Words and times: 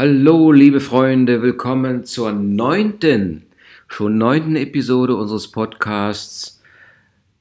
Hallo, 0.00 0.52
liebe 0.52 0.78
Freunde, 0.78 1.42
willkommen 1.42 2.04
zur 2.04 2.30
neunten, 2.30 3.42
schon 3.88 4.16
neunten 4.16 4.54
Episode 4.54 5.16
unseres 5.16 5.50
Podcasts 5.50 6.62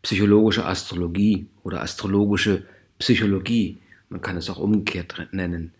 Psychologische 0.02 0.66
Astrologie 0.66 1.46
oder 1.62 1.84
astrologische 1.84 2.64
Psychologie. 2.98 3.78
Man 4.10 4.22
kann 4.22 4.38
es 4.38 4.50
auch 4.50 4.58
umgekehrt 4.58 5.28
nennen. 5.34 5.72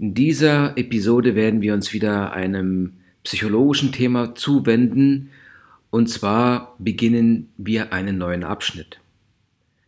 In 0.00 0.14
dieser 0.14 0.76
Episode 0.76 1.36
werden 1.36 1.62
wir 1.62 1.72
uns 1.74 1.92
wieder 1.92 2.32
einem 2.32 2.94
psychologischen 3.22 3.92
Thema 3.92 4.34
zuwenden 4.34 5.30
und 5.90 6.08
zwar 6.08 6.74
beginnen 6.80 7.50
wir 7.56 7.92
einen 7.92 8.18
neuen 8.18 8.42
Abschnitt. 8.42 8.98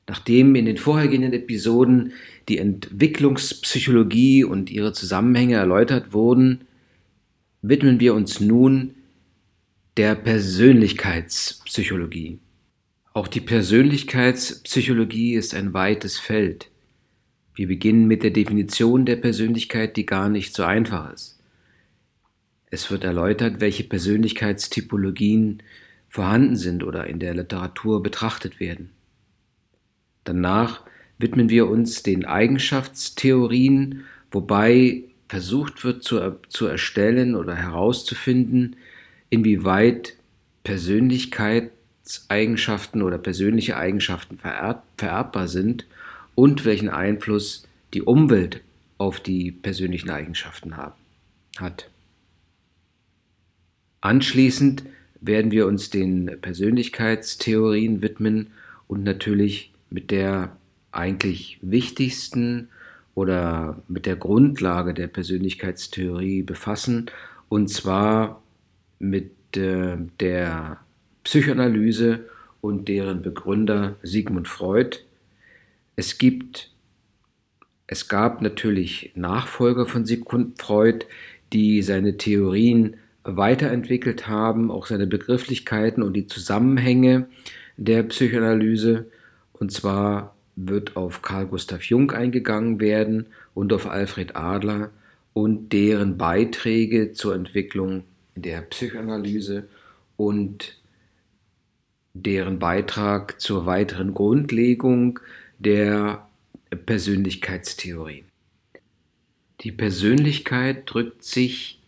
Nachdem 0.06 0.54
in 0.54 0.66
den 0.66 0.76
vorhergehenden 0.76 1.32
Episoden 1.32 2.12
die 2.48 2.58
Entwicklungspsychologie 2.58 4.44
und 4.44 4.70
ihre 4.70 4.92
Zusammenhänge 4.92 5.56
erläutert 5.56 6.12
wurden, 6.12 6.66
widmen 7.62 7.98
wir 8.00 8.14
uns 8.14 8.40
nun 8.40 8.94
der 9.96 10.14
Persönlichkeitspsychologie. 10.14 12.38
Auch 13.12 13.28
die 13.28 13.40
Persönlichkeitspsychologie 13.40 15.34
ist 15.34 15.54
ein 15.54 15.74
weites 15.74 16.18
Feld. 16.18 16.70
Wir 17.54 17.66
beginnen 17.66 18.06
mit 18.06 18.22
der 18.22 18.30
Definition 18.30 19.04
der 19.04 19.16
Persönlichkeit, 19.16 19.96
die 19.96 20.06
gar 20.06 20.28
nicht 20.28 20.54
so 20.54 20.62
einfach 20.62 21.12
ist. 21.12 21.40
Es 22.70 22.90
wird 22.90 23.02
erläutert, 23.02 23.60
welche 23.60 23.84
Persönlichkeitstypologien 23.84 25.62
vorhanden 26.08 26.56
sind 26.56 26.84
oder 26.84 27.06
in 27.06 27.18
der 27.18 27.34
Literatur 27.34 28.02
betrachtet 28.02 28.60
werden. 28.60 28.90
Danach 30.24 30.82
widmen 31.18 31.50
wir 31.50 31.68
uns 31.68 32.02
den 32.02 32.24
Eigenschaftstheorien, 32.24 34.04
wobei 34.30 35.04
versucht 35.28 35.84
wird 35.84 36.02
zu, 36.02 36.36
zu 36.48 36.66
erstellen 36.66 37.34
oder 37.34 37.54
herauszufinden, 37.54 38.76
inwieweit 39.30 40.14
Persönlichkeitseigenschaften 40.64 43.02
oder 43.02 43.18
persönliche 43.18 43.76
Eigenschaften 43.76 44.38
vererb, 44.38 44.84
vererbbar 44.96 45.48
sind 45.48 45.86
und 46.34 46.64
welchen 46.64 46.88
Einfluss 46.88 47.68
die 47.94 48.02
Umwelt 48.02 48.62
auf 48.96 49.20
die 49.20 49.52
persönlichen 49.52 50.10
Eigenschaften 50.10 50.76
haben, 50.76 50.96
hat. 51.58 51.88
Anschließend 54.00 54.84
werden 55.20 55.50
wir 55.50 55.66
uns 55.66 55.90
den 55.90 56.38
Persönlichkeitstheorien 56.40 58.02
widmen 58.02 58.48
und 58.86 59.02
natürlich 59.04 59.72
mit 59.90 60.10
der 60.10 60.56
eigentlich 60.98 61.58
wichtigsten 61.62 62.68
oder 63.14 63.82
mit 63.88 64.04
der 64.04 64.16
Grundlage 64.16 64.94
der 64.94 65.06
Persönlichkeitstheorie 65.06 66.42
befassen, 66.42 67.10
und 67.48 67.68
zwar 67.68 68.42
mit 68.98 69.56
äh, 69.56 69.96
der 70.20 70.78
Psychoanalyse 71.24 72.26
und 72.60 72.88
deren 72.88 73.22
Begründer 73.22 73.96
Sigmund 74.02 74.48
Freud. 74.48 74.98
Es 75.94 76.18
gibt, 76.18 76.70
es 77.86 78.08
gab 78.08 78.42
natürlich 78.42 79.12
Nachfolger 79.14 79.86
von 79.86 80.04
Sigmund 80.04 80.60
Freud, 80.60 81.06
die 81.52 81.82
seine 81.82 82.16
Theorien 82.16 82.96
weiterentwickelt 83.22 84.26
haben, 84.26 84.70
auch 84.70 84.86
seine 84.86 85.06
Begrifflichkeiten 85.06 86.02
und 86.02 86.14
die 86.14 86.26
Zusammenhänge 86.26 87.28
der 87.76 88.02
Psychoanalyse. 88.02 89.06
Und 89.52 89.72
zwar 89.72 90.34
wird 90.66 90.96
auf 90.96 91.22
Carl 91.22 91.46
Gustav 91.46 91.84
Jung 91.84 92.10
eingegangen 92.10 92.80
werden 92.80 93.26
und 93.54 93.72
auf 93.72 93.86
Alfred 93.86 94.34
Adler 94.34 94.90
und 95.32 95.72
deren 95.72 96.18
Beiträge 96.18 97.12
zur 97.12 97.34
Entwicklung 97.34 98.02
der 98.34 98.62
Psychoanalyse 98.62 99.68
und 100.16 100.80
deren 102.12 102.58
Beitrag 102.58 103.40
zur 103.40 103.66
weiteren 103.66 104.14
Grundlegung 104.14 105.20
der 105.58 106.26
Persönlichkeitstheorie. 106.86 108.24
Die 109.60 109.72
Persönlichkeit 109.72 110.82
drückt 110.86 111.22
sich 111.22 111.80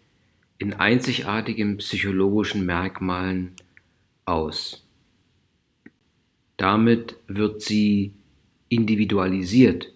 in 0.59 0.75
einzigartigen 0.75 1.79
psychologischen 1.79 2.67
Merkmalen 2.67 3.53
aus. 4.27 4.85
Damit 6.57 7.17
wird 7.27 7.63
sie 7.63 8.13
individualisiert. 8.71 9.93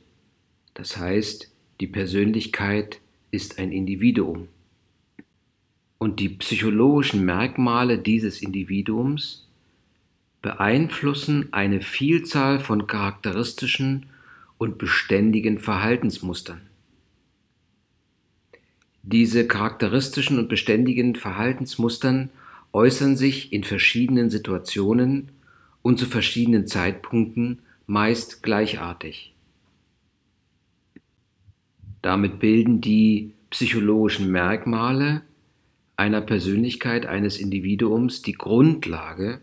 Das 0.75 0.99
heißt, 0.99 1.51
die 1.81 1.87
Persönlichkeit 1.87 3.01
ist 3.31 3.59
ein 3.59 3.73
Individuum. 3.73 4.49
Und 5.99 6.21
die 6.21 6.29
psychologischen 6.29 7.25
Merkmale 7.25 7.99
dieses 7.99 8.43
Individuums 8.43 9.49
beeinflussen 10.43 11.49
eine 11.53 11.81
Vielzahl 11.81 12.61
von 12.61 12.87
charakteristischen 12.87 14.07
und 14.59 14.77
beständigen 14.77 15.59
Verhaltensmustern. 15.59 16.61
Diese 19.03 19.47
charakteristischen 19.47 20.39
und 20.39 20.49
beständigen 20.49 21.15
Verhaltensmustern 21.15 22.31
äußern 22.73 23.17
sich 23.17 23.53
in 23.53 23.63
verschiedenen 23.63 24.31
Situationen 24.31 25.29
und 25.83 25.99
zu 25.99 26.07
verschiedenen 26.07 26.67
Zeitpunkten 26.67 27.61
meist 27.87 28.43
gleichartig. 28.43 29.35
Damit 32.03 32.39
bilden 32.39 32.81
die 32.81 33.35
psychologischen 33.51 34.31
Merkmale 34.31 35.23
einer 35.97 36.21
Persönlichkeit 36.21 37.07
eines 37.07 37.39
Individuums 37.39 38.23
die 38.23 38.33
Grundlage 38.33 39.41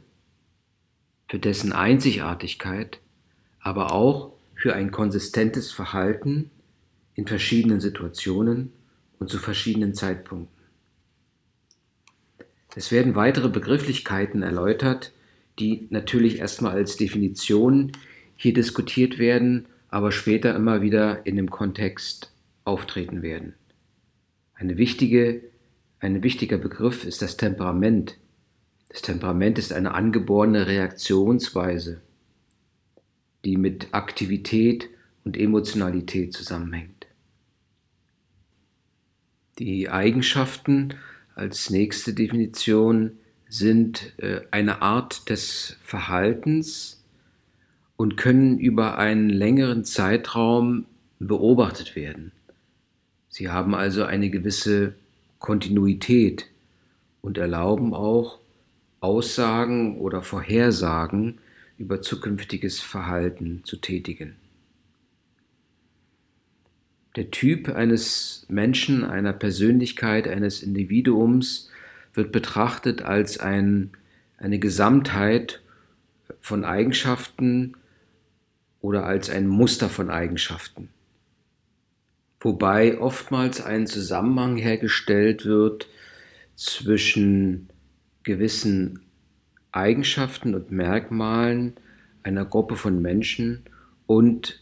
für 1.28 1.40
dessen 1.40 1.72
Einzigartigkeit, 1.72 3.00
aber 3.62 3.94
auch 3.94 4.34
für 4.54 4.76
ein 4.76 4.92
konsistentes 4.92 5.72
Verhalten 5.72 6.52
in 7.16 7.26
verschiedenen 7.26 7.80
Situationen 7.80 8.74
und 9.18 9.30
zu 9.30 9.38
verschiedenen 9.38 9.94
Zeitpunkten. 9.94 10.62
Es 12.76 12.92
werden 12.92 13.16
weitere 13.16 13.50
Begrifflichkeiten 13.50 14.44
erläutert, 14.44 15.14
die 15.60 15.88
natürlich 15.90 16.40
erstmal 16.40 16.74
als 16.74 16.96
Definition 16.96 17.92
hier 18.42 18.54
diskutiert 18.54 19.20
werden, 19.20 19.68
aber 19.90 20.12
später 20.12 20.56
immer 20.56 20.82
wieder 20.82 21.28
in 21.28 21.36
dem 21.36 21.52
Kontext 21.52 22.34
auftreten 22.64 23.22
werden. 23.22 23.54
Eine 24.56 24.78
wichtige, 24.78 25.44
ein 26.00 26.24
wichtiger 26.24 26.58
Begriff 26.58 27.06
ist 27.06 27.22
das 27.22 27.38
Temperament. 27.38 28.18
Das 28.90 29.04
Temperament 29.04 29.60
ist 29.60 29.72
eine 29.72 29.94
angeborene 29.94 30.66
Reaktionsweise, 30.66 32.02
die 33.46 33.58
mit 33.58 33.90
Aktivität 33.92 34.90
und 35.24 35.38
Emotionalität 35.38 36.34
zusammenhängt. 36.34 37.06
Die 39.60 39.88
Eigenschaften 39.88 40.96
als 41.36 41.70
nächste 41.70 42.16
Definition 42.16 43.20
sind 43.48 44.14
äh, 44.18 44.42
eine 44.50 44.82
Art 44.82 45.30
des 45.30 45.78
Verhaltens, 45.84 47.01
und 48.02 48.18
können 48.18 48.58
über 48.58 48.98
einen 48.98 49.30
längeren 49.30 49.86
Zeitraum 49.86 50.88
beobachtet 51.20 51.96
werden. 51.96 52.32
Sie 53.30 53.50
haben 53.50 53.76
also 53.76 54.06
eine 54.06 54.32
gewisse 54.32 54.96
Kontinuität 55.38 56.48
und 57.22 57.38
erlauben 57.38 57.94
auch 57.94 58.40
Aussagen 59.02 60.00
oder 60.00 60.24
Vorhersagen 60.24 61.38
über 61.78 62.02
zukünftiges 62.02 62.80
Verhalten 62.80 63.62
zu 63.66 63.78
tätigen. 63.78 64.36
Der 67.16 67.30
Typ 67.30 67.70
eines 67.70 68.48
Menschen, 68.50 69.04
einer 69.04 69.34
Persönlichkeit, 69.34 70.28
eines 70.28 70.64
Individuums 70.64 71.70
wird 72.16 72.32
betrachtet 72.32 73.04
als 73.04 73.38
ein, 73.38 73.92
eine 74.40 74.58
Gesamtheit 74.58 75.62
von 76.40 76.66
Eigenschaften, 76.66 77.76
oder 78.82 79.06
als 79.06 79.30
ein 79.30 79.48
Muster 79.48 79.90
von 79.90 80.10
Eigenschaften. 80.10 80.90
Wobei 82.40 83.00
oftmals 83.00 83.62
ein 83.64 83.86
Zusammenhang 83.86 84.58
hergestellt 84.58 85.46
wird 85.46 85.88
zwischen 86.56 87.70
gewissen 88.24 89.02
Eigenschaften 89.72 90.56
und 90.56 90.72
Merkmalen 90.72 91.74
einer 92.24 92.46
Gruppe 92.46 92.76
von 92.76 93.02
Menschen 93.02 93.64
und 94.08 94.62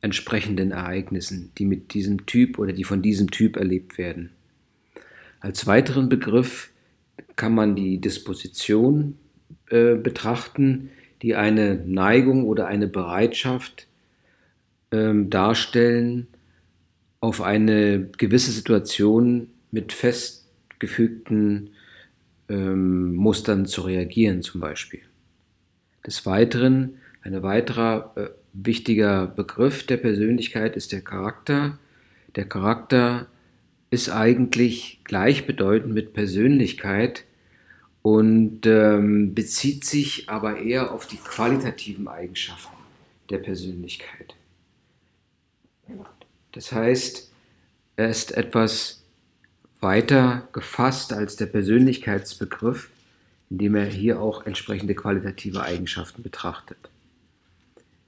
entsprechenden 0.00 0.72
Ereignissen, 0.72 1.52
die 1.58 1.64
mit 1.64 1.94
diesem 1.94 2.26
Typ 2.26 2.58
oder 2.58 2.72
die 2.72 2.84
von 2.84 3.02
diesem 3.02 3.30
Typ 3.30 3.56
erlebt 3.56 3.96
werden. 3.98 4.30
Als 5.40 5.66
weiteren 5.66 6.08
Begriff 6.08 6.70
kann 7.36 7.54
man 7.54 7.76
die 7.76 8.00
Disposition 8.00 9.16
äh, 9.68 9.94
betrachten, 9.94 10.90
die 11.22 11.36
eine 11.36 11.76
Neigung 11.86 12.44
oder 12.44 12.66
eine 12.66 12.88
Bereitschaft 12.88 13.86
ähm, 14.90 15.30
darstellen, 15.30 16.26
auf 17.20 17.40
eine 17.40 18.08
gewisse 18.18 18.50
Situation 18.50 19.48
mit 19.70 19.92
festgefügten 19.92 21.70
ähm, 22.48 23.14
Mustern 23.14 23.66
zu 23.66 23.82
reagieren, 23.82 24.42
zum 24.42 24.60
Beispiel. 24.60 25.02
Des 26.04 26.26
Weiteren, 26.26 26.96
ein 27.22 27.42
weiterer 27.44 28.12
äh, 28.16 28.28
wichtiger 28.52 29.28
Begriff 29.28 29.86
der 29.86 29.98
Persönlichkeit 29.98 30.76
ist 30.76 30.90
der 30.90 31.00
Charakter. 31.00 31.78
Der 32.34 32.44
Charakter 32.44 33.28
ist 33.90 34.10
eigentlich 34.10 35.00
gleichbedeutend 35.04 35.94
mit 35.94 36.12
Persönlichkeit 36.12 37.24
und 38.02 38.66
ähm, 38.66 39.34
bezieht 39.34 39.84
sich 39.84 40.28
aber 40.28 40.58
eher 40.58 40.92
auf 40.92 41.06
die 41.06 41.16
qualitativen 41.16 42.08
Eigenschaften 42.08 42.76
der 43.30 43.38
Persönlichkeit. 43.38 44.34
Das 46.52 46.72
heißt, 46.72 47.30
er 47.96 48.08
ist 48.08 48.32
etwas 48.36 49.02
weiter 49.80 50.48
gefasst 50.52 51.12
als 51.12 51.36
der 51.36 51.46
Persönlichkeitsbegriff, 51.46 52.90
indem 53.50 53.74
er 53.74 53.86
hier 53.86 54.20
auch 54.20 54.46
entsprechende 54.46 54.94
qualitative 54.94 55.62
Eigenschaften 55.62 56.22
betrachtet. 56.22 56.78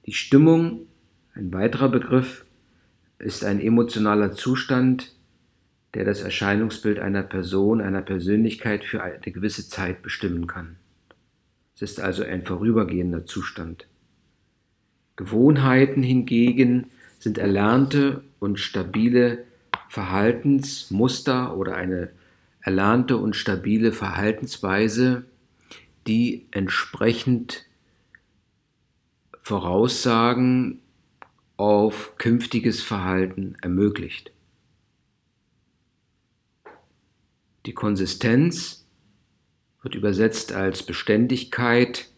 Die 0.05 0.13
Stimmung, 0.13 0.87
ein 1.33 1.53
weiterer 1.53 1.89
Begriff, 1.89 2.45
ist 3.19 3.43
ein 3.43 3.59
emotionaler 3.59 4.33
Zustand, 4.33 5.14
der 5.95 6.03
das 6.03 6.21
Erscheinungsbild 6.21 6.99
einer 6.99 7.23
Person, 7.23 7.81
einer 7.81 8.01
Persönlichkeit 8.01 8.83
für 8.83 9.01
eine 9.01 9.19
gewisse 9.19 9.67
Zeit 9.67 10.01
bestimmen 10.01 10.45
kann. 10.45 10.75
Es 11.73 11.81
ist 11.81 11.99
also 11.99 12.23
ein 12.23 12.43
vorübergehender 12.43 13.25
Zustand. 13.25 13.87
Gewohnheiten 15.15 16.03
hingegen 16.03 16.87
sind 17.19 17.37
erlernte 17.37 18.23
und 18.39 18.59
stabile 18.59 19.45
Verhaltensmuster 19.89 21.55
oder 21.55 21.75
eine 21.75 22.09
erlernte 22.59 23.17
und 23.17 23.35
stabile 23.35 23.93
Verhaltensweise, 23.93 25.23
die 26.07 26.47
entsprechend 26.51 27.65
Voraussagen 29.39 30.81
auf 31.55 32.17
künftiges 32.17 32.81
Verhalten 32.81 33.55
ermöglicht. 33.61 34.34
Die 37.65 37.73
Konsistenz 37.73 38.85
wird 39.81 39.95
übersetzt 39.95 40.53
als 40.53 40.83
Beständigkeit, 40.83 42.09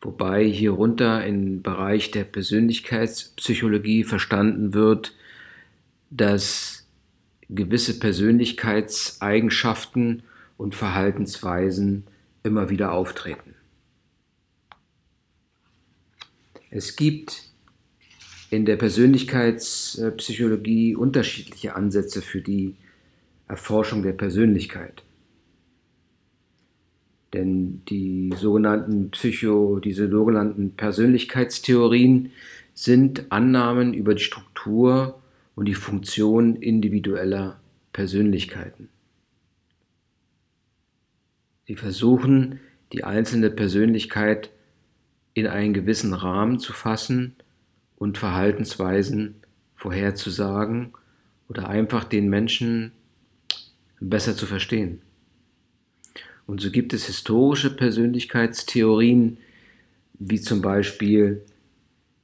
wobei 0.00 0.44
hierunter 0.44 1.26
im 1.26 1.62
Bereich 1.62 2.12
der 2.12 2.24
Persönlichkeitspsychologie 2.24 4.04
verstanden 4.04 4.72
wird, 4.74 5.14
dass 6.10 6.86
gewisse 7.48 7.98
Persönlichkeitseigenschaften 7.98 10.22
und 10.56 10.74
Verhaltensweisen 10.74 12.06
immer 12.42 12.70
wieder 12.70 12.92
auftreten. 12.92 13.54
Es 16.70 16.96
gibt 16.96 17.44
in 18.50 18.66
der 18.66 18.76
Persönlichkeitspsychologie 18.76 20.94
unterschiedliche 20.94 21.74
Ansätze 21.74 22.22
für 22.22 22.40
die 22.40 22.76
Erforschung 23.50 24.04
der 24.04 24.12
Persönlichkeit. 24.12 25.02
Denn 27.32 27.82
die 27.88 28.32
sogenannten 28.36 29.10
Psycho, 29.10 29.80
diese 29.80 30.08
sogenannten 30.08 30.76
Persönlichkeitstheorien 30.76 32.30
sind 32.74 33.32
Annahmen 33.32 33.92
über 33.92 34.14
die 34.14 34.22
Struktur 34.22 35.20
und 35.56 35.66
die 35.66 35.74
Funktion 35.74 36.54
individueller 36.56 37.60
Persönlichkeiten. 37.92 38.88
Sie 41.66 41.74
versuchen, 41.74 42.60
die 42.92 43.02
einzelne 43.02 43.50
Persönlichkeit 43.50 44.50
in 45.34 45.48
einen 45.48 45.74
gewissen 45.74 46.14
Rahmen 46.14 46.60
zu 46.60 46.72
fassen 46.72 47.34
und 47.96 48.16
Verhaltensweisen 48.16 49.42
vorherzusagen 49.74 50.92
oder 51.48 51.68
einfach 51.68 52.04
den 52.04 52.28
Menschen 52.28 52.92
besser 54.00 54.34
zu 54.34 54.46
verstehen. 54.46 55.02
Und 56.46 56.60
so 56.60 56.70
gibt 56.70 56.92
es 56.92 57.06
historische 57.06 57.70
Persönlichkeitstheorien, 57.70 59.38
wie 60.18 60.40
zum 60.40 60.62
Beispiel 60.62 61.42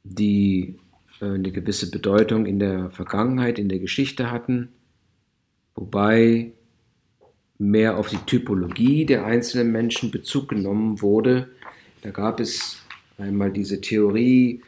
die 0.03 0.77
äh, 1.21 1.27
eine 1.27 1.53
gewisse 1.53 1.91
Bedeutung 1.91 2.47
in 2.47 2.59
der 2.59 2.91
Vergangenheit, 2.91 3.59
in 3.59 3.69
der 3.69 3.79
Geschichte 3.79 4.31
hatten, 4.31 4.69
wobei 5.75 6.53
mehr 7.59 7.97
auf 7.97 8.09
die 8.09 8.19
Typologie 8.27 9.07
der 9.07 9.25
einzelnen 9.25 9.73
Menschen 9.73 10.11
Bezug 10.11 10.49
genommen 10.49 11.01
wurde. 11.01 11.49
Da 12.03 12.11
gab 12.11 12.41
es 12.41 12.83
einmal 13.19 13.51
diese 13.51 13.81
Theorie, 13.81 14.63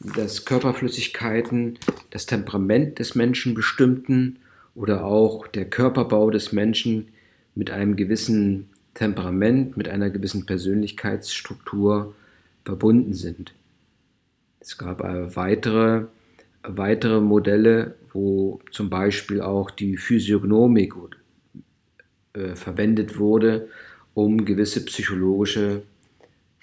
dass 0.00 0.44
Körperflüssigkeiten 0.44 1.78
das 2.10 2.26
Temperament 2.26 2.98
des 2.98 3.14
Menschen 3.14 3.54
bestimmten 3.54 4.38
oder 4.76 5.04
auch 5.04 5.48
der 5.48 5.64
Körperbau 5.64 6.30
des 6.30 6.52
Menschen 6.52 7.08
mit 7.54 7.70
einem 7.70 7.96
gewissen 7.96 8.68
Temperament, 8.94 9.76
mit 9.76 9.88
einer 9.88 10.10
gewissen 10.10 10.46
Persönlichkeitsstruktur 10.46 12.14
verbunden 12.64 13.14
sind. 13.14 13.54
Es 14.60 14.76
gab 14.76 15.00
weitere, 15.02 16.06
weitere 16.62 17.20
Modelle, 17.20 17.94
wo 18.12 18.60
zum 18.70 18.90
Beispiel 18.90 19.40
auch 19.40 19.70
die 19.70 19.96
Physiognomik 19.96 20.92
äh, 22.34 22.54
verwendet 22.54 23.18
wurde, 23.18 23.68
um 24.12 24.44
gewisse 24.44 24.84
psychologische 24.84 25.82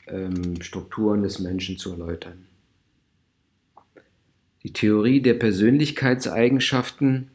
ähm, 0.07 0.61
Strukturen 0.61 1.23
des 1.23 1.39
Menschen 1.39 1.77
zu 1.77 1.91
erläutern. 1.91 2.45
Die 4.63 4.73
Theorie 4.73 5.21
der 5.21 5.33
Persönlichkeitseigenschaften 5.33 7.29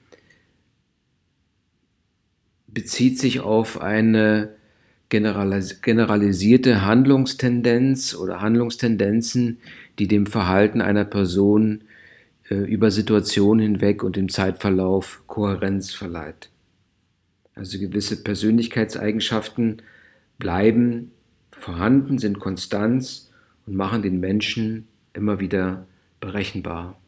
bezieht 2.68 3.18
sich 3.18 3.40
auf 3.40 3.80
eine 3.80 4.50
generalisierte 5.08 6.84
Handlungstendenz 6.84 8.14
oder 8.14 8.40
Handlungstendenzen, 8.40 9.58
die 9.98 10.06
dem 10.06 10.26
Verhalten 10.26 10.80
einer 10.80 11.04
Person 11.04 11.82
äh, 12.50 12.56
über 12.56 12.90
Situationen 12.90 13.60
hinweg 13.60 14.02
und 14.02 14.16
im 14.16 14.28
Zeitverlauf 14.28 15.22
Kohärenz 15.26 15.94
verleiht. 15.94 16.50
Also 17.54 17.78
gewisse 17.78 18.22
Persönlichkeitseigenschaften 18.22 19.82
bleiben 20.38 21.10
vorhanden, 21.50 22.18
sind 22.18 22.38
Konstanz 22.38 23.30
und 23.66 23.74
machen 23.74 24.02
den 24.02 24.20
Menschen 24.20 24.86
immer 25.12 25.40
wieder 25.40 25.86
berechenbar. 26.20 26.98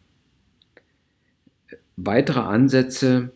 Weitere 1.97 2.41
Ansätze 2.41 3.31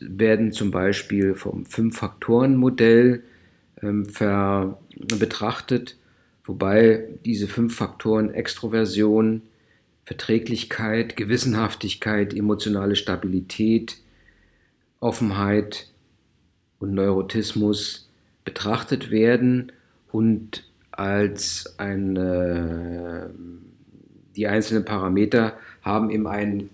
werden 0.00 0.52
zum 0.52 0.70
Beispiel 0.70 1.34
vom 1.34 1.66
Fünf-Faktoren-Modell 1.66 3.22
ähm, 3.82 4.06
betrachtet, 5.18 5.96
wobei 6.44 7.08
diese 7.24 7.48
fünf 7.48 7.76
Faktoren 7.76 8.32
Extroversion, 8.32 9.42
Verträglichkeit, 10.04 11.16
Gewissenhaftigkeit, 11.16 12.34
emotionale 12.34 12.96
Stabilität, 12.96 13.98
Offenheit 15.00 15.88
und 16.78 16.94
Neurotismus 16.94 18.08
betrachtet 18.44 19.10
werden 19.10 19.72
und 20.10 20.64
als 20.90 21.78
eine, 21.78 23.30
die 24.34 24.48
einzelnen 24.48 24.84
Parameter 24.84 25.56
haben 25.82 26.10
eben 26.10 26.26
einen, 26.26 26.70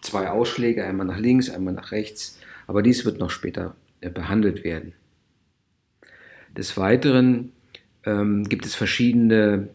zwei 0.00 0.28
Ausschläge, 0.28 0.84
einmal 0.84 1.06
nach 1.06 1.18
links, 1.18 1.50
einmal 1.50 1.74
nach 1.74 1.92
rechts, 1.92 2.38
aber 2.66 2.82
dies 2.82 3.04
wird 3.04 3.18
noch 3.18 3.30
später 3.30 3.74
äh, 4.00 4.10
behandelt 4.10 4.64
werden. 4.64 4.92
Des 6.56 6.76
Weiteren 6.76 7.52
ähm, 8.04 8.44
gibt 8.48 8.66
es 8.66 8.74
verschiedene 8.74 9.68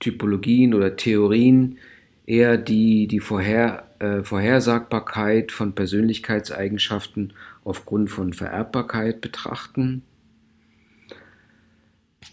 Typologien 0.00 0.74
oder 0.74 0.96
Theorien, 0.96 1.78
eher 2.26 2.56
die 2.56 3.06
die 3.06 3.20
Vorher, 3.20 3.88
äh, 3.98 4.22
Vorhersagbarkeit 4.22 5.52
von 5.52 5.74
Persönlichkeitseigenschaften 5.74 7.32
aufgrund 7.64 8.10
von 8.10 8.32
Vererbbarkeit 8.32 9.20
betrachten. 9.20 10.02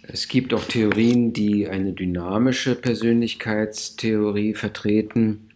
Es 0.01 0.27
gibt 0.27 0.53
auch 0.53 0.63
Theorien, 0.63 1.33
die 1.33 1.67
eine 1.67 1.93
dynamische 1.93 2.75
Persönlichkeitstheorie 2.75 4.55
vertreten, 4.55 5.48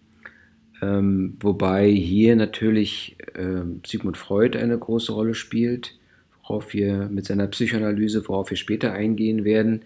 ähm, 0.83 1.37
wobei 1.39 1.89
hier 1.89 2.35
natürlich 2.35 3.15
äh, 3.33 3.63
Sigmund 3.85 4.17
Freud 4.17 4.57
eine 4.57 4.77
große 4.77 5.13
Rolle 5.13 5.35
spielt 5.35 5.97
worauf 6.43 6.73
wir 6.73 7.09
mit 7.09 7.25
seiner 7.25 7.47
Psychoanalyse, 7.47 8.27
worauf 8.27 8.49
wir 8.49 8.57
später 8.57 8.93
eingehen 8.93 9.45
werden, 9.45 9.83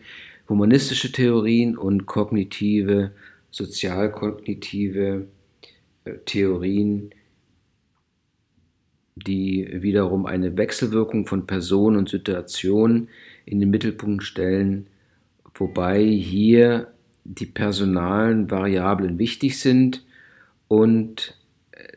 humanistische 0.49 1.11
Theorien 1.11 1.77
und 1.77 2.05
kognitive, 2.05 3.11
sozialkognitive 3.51 5.27
äh, 6.05 6.13
Theorien, 6.25 7.11
die 9.15 9.69
wiederum 9.81 10.25
eine 10.25 10.57
Wechselwirkung 10.57 11.25
von 11.25 11.47
Person 11.47 11.95
und 11.95 12.09
Situation 12.09 13.09
in 13.45 13.59
den 13.59 13.69
Mittelpunkt 13.69 14.23
stellen, 14.23 14.87
wobei 15.55 16.03
hier 16.03 16.91
die 17.23 17.45
personalen 17.45 18.49
Variablen 18.49 19.19
wichtig 19.19 19.59
sind 19.59 20.05
und 20.67 21.37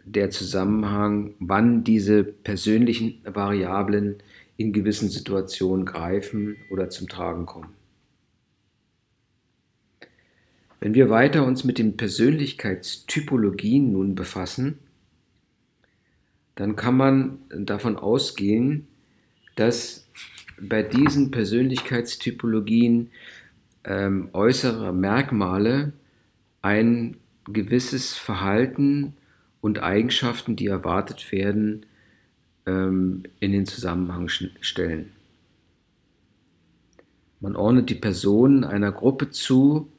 der 0.05 0.31
Zusammenhang, 0.31 1.35
wann 1.39 1.85
diese 1.85 2.25
persönlichen 2.25 3.21
Variablen 3.25 4.23
in 4.57 4.73
gewissen 4.73 5.09
Situationen 5.09 5.87
greifen 5.87 6.57
oder 6.71 6.91
zum 6.91 7.09
Tragen 7.09 7.47
kommen. 7.47 7.75
Wenn 10.81 10.95
wir 10.95 11.11
weiter 11.11 11.47
uns 11.47 11.65
mit 11.65 11.79
den 11.79 11.97
Persönlichkeitstypologien 11.97 13.93
nun 13.93 14.15
befassen, 14.15 14.79
dann 16.55 16.77
kann 16.77 16.97
man 16.97 17.39
davon 17.51 17.97
ausgehen, 17.97 18.87
dass 19.57 20.09
bei 20.61 20.83
diesen 20.83 21.31
Persönlichkeitstypologien 21.31 23.11
ähm, 23.85 24.29
äußere 24.33 24.93
Merkmale 24.93 25.93
ein 26.63 27.17
gewisses 27.45 28.17
Verhalten 28.17 29.15
und 29.61 29.83
Eigenschaften, 29.83 30.57
die 30.57 30.67
erwartet 30.67 31.33
werden, 31.33 31.87
ähm, 32.67 33.25
in 33.41 33.53
den 33.53 33.67
Zusammenhang 33.67 34.29
stellen. 34.29 35.13
Man 37.41 37.57
ordnet 37.57 37.89
die 37.89 37.95
Personen 37.95 38.65
einer 38.65 38.93
Gruppe 38.93 39.31
zu, 39.31 39.91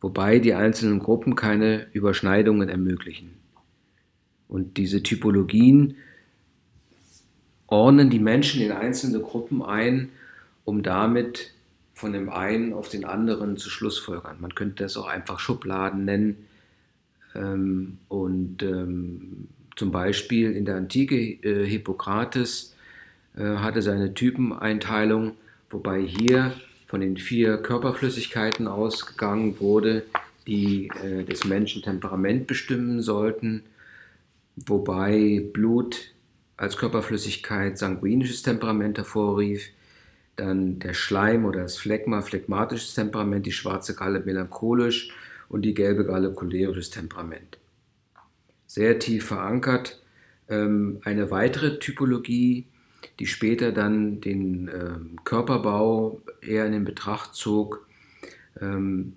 wobei 0.00 0.38
die 0.38 0.54
einzelnen 0.54 1.00
Gruppen 1.00 1.34
keine 1.34 1.88
Überschneidungen 1.92 2.68
ermöglichen. 2.68 3.32
Und 4.48 4.76
diese 4.76 5.02
Typologien 5.02 5.96
ordnen 7.66 8.10
die 8.10 8.18
Menschen 8.18 8.62
in 8.62 8.70
einzelne 8.70 9.20
Gruppen 9.20 9.62
ein, 9.62 10.10
um 10.64 10.82
damit 10.82 11.54
von 12.02 12.12
dem 12.12 12.28
einen 12.28 12.74
auf 12.74 12.90
den 12.90 13.04
anderen 13.04 13.56
zu 13.56 13.70
schlussfolgern. 13.70 14.36
Man 14.40 14.54
könnte 14.54 14.82
das 14.82 14.96
auch 14.96 15.06
einfach 15.06 15.40
Schubladen 15.40 16.04
nennen. 16.04 16.46
Ähm, 17.34 17.98
und 18.08 18.62
ähm, 18.62 19.48
zum 19.76 19.90
Beispiel 19.90 20.52
in 20.52 20.66
der 20.66 20.76
Antike 20.76 21.16
äh, 21.16 21.64
Hippokrates 21.64 22.74
äh, 23.36 23.42
hatte 23.42 23.80
seine 23.80 24.12
Typeneinteilung, 24.12 25.32
wobei 25.70 26.02
hier 26.02 26.52
von 26.86 27.00
den 27.00 27.16
vier 27.16 27.56
Körperflüssigkeiten 27.56 28.68
ausgegangen 28.68 29.58
wurde, 29.60 30.02
die 30.46 30.90
äh, 31.02 31.24
des 31.24 31.46
Menschen 31.46 31.82
Temperament 31.82 32.46
bestimmen 32.46 33.00
sollten 33.00 33.62
wobei 34.56 35.44
Blut 35.52 36.12
als 36.56 36.76
Körperflüssigkeit 36.76 37.78
sanguinisches 37.78 38.42
Temperament 38.42 38.98
hervorrief, 38.98 39.68
dann 40.36 40.78
der 40.78 40.94
Schleim 40.94 41.44
oder 41.44 41.62
das 41.62 41.76
Phlegma 41.76 42.22
phlegmatisches 42.22 42.94
Temperament, 42.94 43.46
die 43.46 43.52
schwarze 43.52 43.94
Galle 43.94 44.20
melancholisch 44.20 45.10
und 45.48 45.62
die 45.62 45.74
gelbe 45.74 46.06
Galle 46.06 46.32
cholerisches 46.32 46.90
Temperament. 46.90 47.58
Sehr 48.66 48.98
tief 48.98 49.26
verankert. 49.26 50.02
Ähm, 50.48 51.00
eine 51.04 51.30
weitere 51.30 51.78
Typologie, 51.78 52.66
die 53.18 53.26
später 53.26 53.72
dann 53.72 54.20
den 54.20 54.68
ähm, 54.68 55.16
Körperbau 55.24 56.22
eher 56.40 56.66
in 56.66 56.72
den 56.72 56.84
Betracht 56.84 57.34
zog, 57.34 57.86
ähm, 58.60 59.16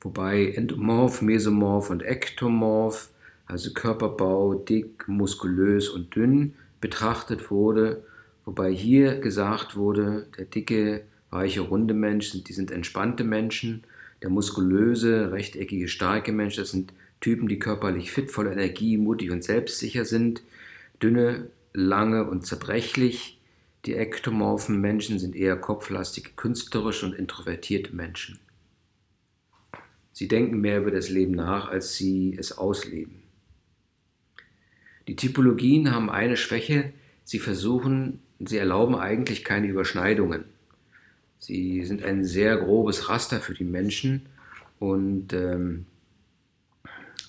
wobei 0.00 0.52
Endomorph, 0.52 1.22
Mesomorph 1.22 1.90
und 1.90 2.02
Ektomorph 2.02 3.10
also 3.50 3.72
Körperbau 3.72 4.54
dick, 4.54 5.08
muskulös 5.08 5.88
und 5.88 6.14
dünn 6.14 6.54
betrachtet 6.80 7.50
wurde, 7.50 8.04
wobei 8.44 8.70
hier 8.72 9.18
gesagt 9.20 9.76
wurde, 9.76 10.26
der 10.38 10.46
dicke, 10.46 11.02
weiche, 11.30 11.60
runde 11.60 11.94
Mensch, 11.94 12.32
die 12.42 12.52
sind 12.52 12.70
entspannte 12.70 13.24
Menschen, 13.24 13.84
der 14.22 14.30
muskulöse, 14.30 15.32
rechteckige, 15.32 15.88
starke 15.88 16.32
Mensch, 16.32 16.56
das 16.56 16.70
sind 16.70 16.92
Typen, 17.20 17.48
die 17.48 17.58
körperlich 17.58 18.10
fit, 18.10 18.30
voller 18.30 18.52
Energie, 18.52 18.96
mutig 18.96 19.30
und 19.30 19.44
selbstsicher 19.44 20.04
sind, 20.04 20.42
dünne, 21.02 21.50
lange 21.72 22.28
und 22.28 22.46
zerbrechlich. 22.46 23.38
Die 23.86 23.94
ektomorphen 23.94 24.80
Menschen 24.80 25.18
sind 25.18 25.36
eher 25.36 25.56
kopflastige, 25.56 26.30
künstlerische 26.36 27.06
und 27.06 27.14
introvertierte 27.14 27.94
Menschen. 27.94 28.38
Sie 30.12 30.28
denken 30.28 30.60
mehr 30.60 30.80
über 30.80 30.90
das 30.90 31.08
Leben 31.08 31.32
nach, 31.32 31.70
als 31.70 31.94
sie 31.94 32.36
es 32.38 32.56
ausleben. 32.58 33.22
Die 35.08 35.16
Typologien 35.16 35.94
haben 35.94 36.10
eine 36.10 36.36
Schwäche, 36.36 36.92
sie 37.24 37.38
versuchen, 37.38 38.20
sie 38.48 38.58
erlauben 38.58 38.94
eigentlich 38.94 39.44
keine 39.44 39.66
Überschneidungen. 39.66 40.44
Sie 41.38 41.84
sind 41.84 42.02
ein 42.02 42.24
sehr 42.24 42.56
grobes 42.56 43.08
Raster 43.08 43.40
für 43.40 43.54
die 43.54 43.64
Menschen 43.64 44.26
und 44.78 45.32
ähm, 45.32 45.86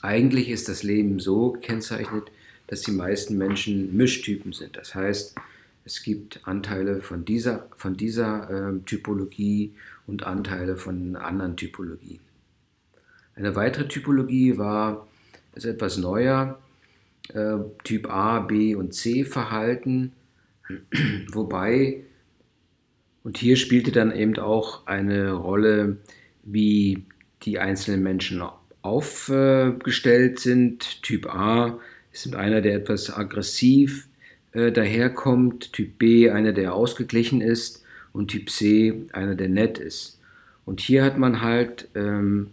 eigentlich 0.01 0.50
ist 0.50 0.68
das 0.68 0.84
Leben 0.84 1.20
so 1.20 1.51
gekennzeichnet, 1.51 2.32
dass 2.68 2.82
die 2.82 2.91
meisten 2.91 3.38
Menschen 3.38 3.96
Mischtypen 3.96 4.53
sind. 4.53 4.77
Das 4.77 4.96
heißt, 4.96 5.36
es 5.84 6.03
gibt 6.03 6.48
Anteile 6.48 7.01
von 7.01 7.25
dieser, 7.25 7.68
von 7.75 7.98
dieser 7.98 8.50
äh, 8.50 8.80
Typologie 8.86 9.74
und 10.08 10.24
Anteile 10.24 10.77
von 10.77 11.15
anderen 11.15 11.58
Typologien. 11.58 12.20
Eine 13.36 13.56
weitere 13.56 13.88
Typologie 13.88 14.58
war, 14.58 15.08
ist 15.56 15.65
etwas 15.65 15.98
neuer, 15.98 16.60
äh, 17.34 17.58
Typ 17.84 18.10
A, 18.10 18.39
B 18.39 18.75
und 18.75 18.94
C 18.94 19.25
Verhalten, 19.25 20.13
wobei, 21.32 22.04
und 23.24 23.38
hier 23.38 23.56
spielte 23.56 23.92
dann 23.92 24.16
eben 24.16 24.38
auch 24.38 24.88
eine 24.88 25.32
Rolle, 25.34 25.98
wie 26.44 27.04
die 27.44 27.60
einzelnen 27.60 28.04
Menschen 28.04 28.44
aufgestellt 28.82 30.40
sind. 30.40 31.04
Typ 31.04 31.28
A 31.28 31.80
ist 32.12 32.34
einer, 32.36 32.62
der 32.62 32.75
etwas 32.75 33.16
aggressiv 33.16 34.08
äh, 34.54 34.72
daherkommt, 34.72 35.74
Typ 35.74 35.98
B 35.98 36.30
einer, 36.30 36.51
der 36.51 36.74
ausgeglichen 36.74 37.42
ist 37.42 37.84
und 38.13 38.30
Typ 38.30 38.50
C 38.50 39.06
einer, 39.13 39.36
der 39.36 39.50
nett 39.50 39.78
ist. 39.78 40.20
Und 40.66 40.80
hier 40.80 41.04
hat 41.04 41.18
man 41.18 41.42
halt 41.42 41.88
ähm, 41.96 42.51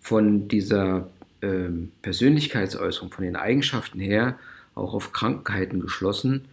von 0.00 0.48
dieser 0.48 1.08
ähm, 1.42 1.92
Persönlichkeitsäußerung, 2.02 3.10
von 3.10 3.24
den 3.24 3.36
Eigenschaften 3.36 4.00
her 4.00 4.38
auch 4.74 4.94
auf 4.94 5.12
Krankheiten 5.12 5.80
geschlossen, 5.80 6.46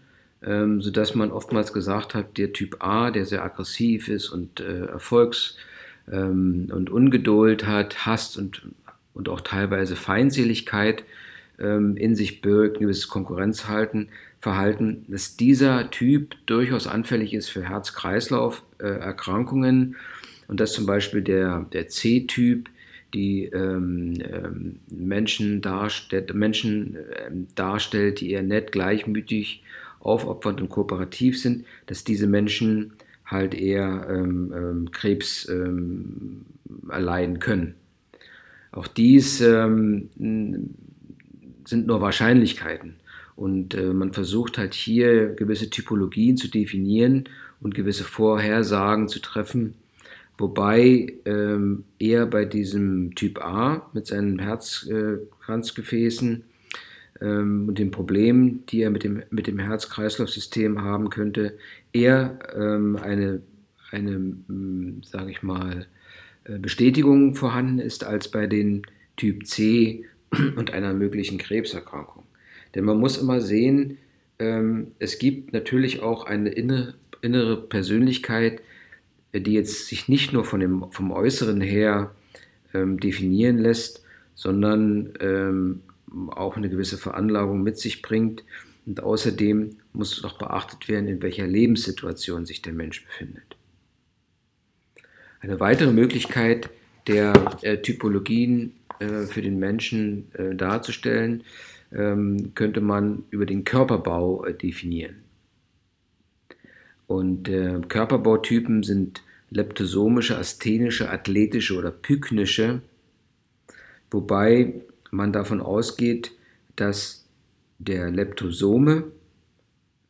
ähm, 0.45 0.81
sodass 0.81 1.15
man 1.15 1.31
oftmals 1.31 1.73
gesagt 1.73 2.15
hat, 2.15 2.37
der 2.37 2.53
Typ 2.53 2.77
A, 2.79 3.11
der 3.11 3.25
sehr 3.25 3.43
aggressiv 3.43 4.07
ist 4.07 4.29
und 4.29 4.59
äh, 4.59 4.85
Erfolgs- 4.85 5.57
ähm, 6.11 6.67
und 6.71 6.89
Ungeduld 6.89 7.67
hat, 7.67 8.05
hasst 8.05 8.37
und, 8.37 8.63
und 9.13 9.29
auch 9.29 9.41
teilweise 9.41 9.95
Feindseligkeit 9.95 11.03
ähm, 11.59 11.95
in 11.97 12.15
sich 12.15 12.41
birgt, 12.41 12.77
ein 12.77 12.81
gewisses 12.81 13.07
Konkurrenzhalten, 13.07 14.09
Verhalten, 14.41 15.05
dass 15.09 15.35
dieser 15.35 15.91
Typ 15.91 16.33
durchaus 16.45 16.87
anfällig 16.87 17.33
ist 17.33 17.49
für 17.49 17.67
Herz-Kreislauf-Erkrankungen 17.67 19.93
äh, 19.93 19.95
und 20.47 20.61
dass 20.61 20.71
zum 20.71 20.85
Beispiel 20.85 21.21
der, 21.21 21.65
der 21.73 21.89
C-Typ 21.89 22.69
die 23.13 23.45
ähm, 23.45 24.13
ähm, 24.21 24.79
Menschen, 24.89 25.61
darstellt, 25.61 26.33
Menschen 26.33 26.97
ähm, 27.27 27.47
darstellt, 27.55 28.21
die 28.21 28.31
eher 28.31 28.43
nett, 28.43 28.71
gleichmütig, 28.71 29.61
aufopfernd 29.99 30.61
und 30.61 30.69
kooperativ 30.69 31.39
sind, 31.39 31.65
dass 31.85 32.03
diese 32.03 32.27
Menschen 32.27 32.93
halt 33.25 33.53
eher 33.53 34.07
ähm, 34.09 34.53
ähm, 34.55 34.91
Krebs 34.91 35.47
ähm, 35.49 36.45
erleiden 36.89 37.39
können. 37.39 37.75
Auch 38.71 38.87
dies 38.87 39.39
sind 39.39 40.07
nur 41.71 42.01
Wahrscheinlichkeiten. 42.01 42.95
Und 43.35 43.73
äh, 43.73 43.93
man 43.93 44.13
versucht 44.13 44.57
halt 44.57 44.73
hier 44.75 45.29
gewisse 45.29 45.69
Typologien 45.69 46.37
zu 46.37 46.49
definieren 46.49 47.23
und 47.61 47.73
gewisse 47.73 48.03
Vorhersagen 48.03 49.07
zu 49.07 49.19
treffen, 49.19 49.73
Wobei 50.39 51.13
ähm, 51.25 51.83
er 51.99 52.25
bei 52.25 52.45
diesem 52.45 53.13
Typ 53.13 53.43
A 53.43 53.89
mit 53.93 54.07
seinen 54.07 54.39
Herzkranzgefäßen 54.39 56.31
ähm, 56.31 56.43
und 57.21 57.75
den 57.75 57.91
Problemen, 57.91 58.65
die 58.67 58.81
er 58.81 58.89
mit 58.89 59.03
dem, 59.03 59.23
mit 59.29 59.47
dem 59.47 59.59
Herz-Kreislauf-System 59.59 60.81
haben 60.81 61.09
könnte, 61.09 61.57
eher 61.91 62.39
ähm, 62.55 62.95
eine, 62.95 63.41
eine 63.91 64.11
hm, 64.11 65.01
sage 65.03 65.31
ich 65.31 65.43
mal, 65.43 65.87
äh, 66.45 66.59
Bestätigung 66.59 67.35
vorhanden 67.35 67.79
ist 67.79 68.03
als 68.03 68.29
bei 68.29 68.47
den 68.47 68.83
Typ 69.17 69.45
C 69.45 70.05
und 70.55 70.71
einer 70.71 70.93
möglichen 70.93 71.37
Krebserkrankung. 71.37 72.23
Denn 72.75 72.85
man 72.85 72.97
muss 72.97 73.17
immer 73.17 73.41
sehen, 73.41 73.97
ähm, 74.37 74.87
es 74.99 75.19
gibt 75.19 75.53
natürlich 75.53 76.01
auch 76.01 76.25
eine 76.25 76.49
innere 76.49 77.57
Persönlichkeit, 77.67 78.61
die 79.33 79.53
jetzt 79.53 79.87
sich 79.87 80.07
nicht 80.07 80.33
nur 80.33 80.43
von 80.43 80.59
dem, 80.59 80.85
vom 80.91 81.11
Äußeren 81.11 81.61
her 81.61 82.15
ähm, 82.73 82.99
definieren 82.99 83.57
lässt, 83.57 84.03
sondern 84.35 85.13
ähm, 85.19 85.81
auch 86.31 86.57
eine 86.57 86.69
gewisse 86.69 86.97
Veranlagung 86.97 87.61
mit 87.61 87.77
sich 87.77 88.01
bringt, 88.01 88.43
Und 88.85 89.03
außerdem 89.03 89.77
muss 89.93 90.23
noch 90.23 90.37
beachtet 90.37 90.87
werden, 90.87 91.07
in 91.07 91.21
welcher 91.21 91.45
Lebenssituation 91.45 92.45
sich 92.45 92.61
der 92.61 92.73
Mensch 92.73 93.05
befindet. 93.05 93.55
Eine 95.41 95.59
weitere 95.59 95.91
Möglichkeit 95.91 96.69
der 97.07 97.33
äh, 97.61 97.77
Typologien 97.77 98.73
äh, 98.99 99.23
für 99.23 99.41
den 99.41 99.59
Menschen 99.59 100.33
äh, 100.33 100.55
darzustellen, 100.55 101.43
ähm, 101.91 102.51
könnte 102.55 102.81
man 102.81 103.23
über 103.29 103.45
den 103.45 103.63
Körperbau 103.63 104.45
äh, 104.45 104.53
definieren. 104.53 105.23
Und 107.07 107.49
äh, 107.49 107.79
Körperbautypen 107.87 108.83
sind 108.83 109.23
leptosomische, 109.49 110.37
asthenische, 110.37 111.09
athletische 111.09 111.75
oder 111.75 111.91
pyknische, 111.91 112.81
wobei 114.11 114.81
man 115.11 115.33
davon 115.33 115.61
ausgeht, 115.61 116.31
dass 116.75 117.27
der 117.77 118.09
Leptosome 118.11 119.11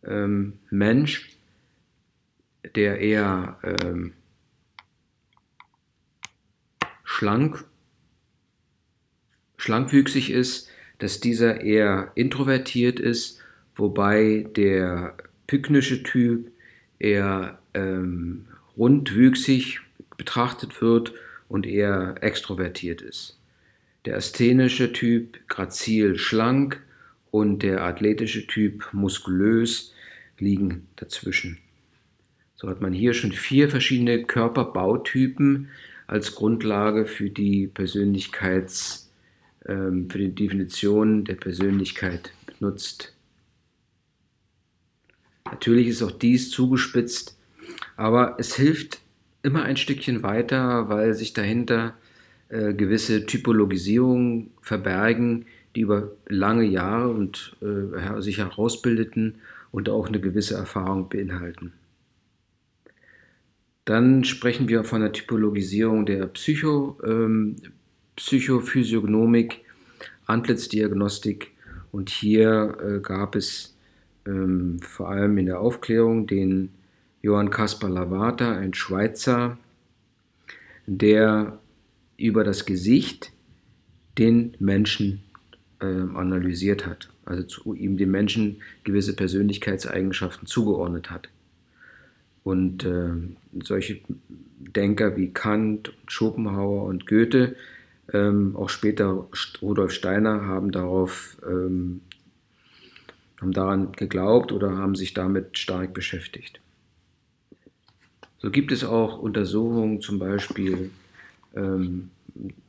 ähm, 0.04 0.60
Mensch, 0.70 1.38
der 2.76 3.00
eher 3.00 3.58
ähm, 3.64 4.14
schlank, 7.04 7.66
schlankwüchsig 9.58 10.32
ist, 10.32 10.70
dass 11.00 11.20
dieser 11.20 11.62
eher 11.62 12.12
introvertiert 12.16 13.00
ist, 13.00 13.40
wobei 13.76 14.48
der 14.56 15.16
pyknische 15.48 16.04
Typ 16.04 16.52
eher 17.00 17.60
ähm, 17.74 18.48
rundwüchsig 18.78 19.80
betrachtet 20.18 20.82
wird 20.82 21.14
und 21.48 21.66
eher 21.66 22.16
extrovertiert 22.22 23.02
ist. 23.02 23.39
Der 24.10 24.18
asthenische 24.18 24.92
Typ 24.92 25.38
grazil 25.50 26.18
schlank 26.18 26.82
und 27.30 27.62
der 27.62 27.84
athletische 27.84 28.48
Typ 28.48 28.90
muskulös 28.92 29.94
liegen 30.40 30.88
dazwischen. 30.96 31.60
So 32.56 32.70
hat 32.70 32.82
man 32.82 32.92
hier 32.92 33.14
schon 33.14 33.32
vier 33.32 33.70
verschiedene 33.70 34.24
Körperbautypen 34.24 35.68
als 36.08 36.34
Grundlage 36.34 37.06
für 37.06 37.30
die 37.30 37.68
Persönlichkeits, 37.68 39.12
ähm, 39.68 40.10
für 40.10 40.18
die 40.18 40.34
Definition 40.34 41.24
der 41.24 41.36
Persönlichkeit 41.36 42.34
benutzt. 42.48 43.14
Natürlich 45.46 45.88
ist 45.88 46.02
auch 46.02 46.10
dies 46.10 46.50
zugespitzt, 46.50 47.38
aber 47.96 48.38
es 48.40 48.56
hilft 48.56 49.02
immer 49.44 49.62
ein 49.62 49.78
Stückchen 49.78 50.24
weiter, 50.24 50.90
weil 50.90 51.14
sich 51.14 51.34
dahinter 51.34 51.94
äh, 52.50 52.74
gewisse 52.74 53.26
Typologisierungen 53.26 54.52
verbergen, 54.62 55.46
die 55.76 55.82
über 55.82 56.12
lange 56.28 56.64
Jahre 56.64 57.10
und 57.10 57.56
äh, 57.62 58.22
sich 58.22 58.40
herausbildeten 58.40 59.36
und 59.72 59.88
auch 59.88 60.08
eine 60.08 60.20
gewisse 60.20 60.56
Erfahrung 60.56 61.10
beinhalten. 61.10 61.74
Dann 63.86 64.24
sprechen 64.24 64.68
wir 64.68 64.84
von 64.84 65.02
der 65.02 65.12
Typologisierung 65.12 66.06
der 66.06 66.28
Psycho, 66.28 66.98
ähm, 67.06 67.56
Psychophysiognomik, 68.16 69.62
Antlitzdiagnostik 70.26 71.52
und 71.92 72.10
hier 72.10 72.78
äh, 72.84 73.00
gab 73.00 73.36
es 73.36 73.76
ähm, 74.26 74.80
vor 74.82 75.10
allem 75.10 75.38
in 75.38 75.46
der 75.46 75.60
Aufklärung 75.60 76.28
den 76.28 76.70
Johann 77.22 77.50
Caspar 77.50 77.90
Lavata, 77.90 78.58
ein 78.58 78.74
Schweizer, 78.74 79.58
der 80.86 81.59
über 82.20 82.44
das 82.44 82.66
Gesicht 82.66 83.32
den 84.18 84.56
Menschen 84.60 85.24
äh, 85.80 85.86
analysiert 85.86 86.86
hat, 86.86 87.10
also 87.26 87.44
zu 87.44 87.74
ihm 87.74 87.98
dem 87.98 88.12
Menschen 88.12 88.62
gewisse 88.84 89.16
Persönlichkeitseigenschaften 89.16 90.48
zugeordnet 90.48 91.10
hat. 91.10 91.30
Und 92.44 92.84
äh, 92.84 93.12
solche 93.64 94.00
Denker 94.60 95.16
wie 95.18 95.32
Kant, 95.32 95.94
Schopenhauer 96.08 96.84
und 96.84 97.08
Goethe, 97.08 97.56
ähm, 98.12 98.56
auch 98.56 98.70
später 98.70 99.28
Rudolf 99.62 99.92
Steiner, 99.92 100.46
haben 100.46 100.72
darauf 100.72 101.38
ähm, 101.48 102.02
haben 103.40 103.52
daran 103.54 103.92
geglaubt 103.94 104.52
oder 104.52 104.78
haben 104.78 104.96
sich 104.96 105.14
damit 105.14 105.58
stark 105.58 105.94
beschäftigt. 105.94 106.60
So 108.40 108.52
gibt 108.52 108.72
es 108.72 108.84
auch 108.84 109.20
Untersuchungen, 109.20 110.02
zum 110.02 110.20
Beispiel 110.20 110.92
ähm, 111.56 112.10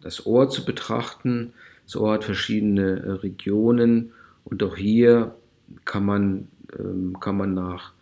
das 0.01 0.27
Ohr 0.27 0.49
zu 0.49 0.64
betrachten. 0.64 1.53
Das 1.85 1.97
Ohr 1.97 2.12
hat 2.12 2.25
verschiedene 2.25 3.01
äh, 3.01 3.11
Regionen 3.12 4.12
und 4.45 4.62
auch 4.62 4.77
hier 4.77 5.35
kann 5.85 6.05
man, 6.05 6.49
ähm, 6.79 7.19
kann 7.21 7.37
man 7.37 7.55
nach 7.55 7.93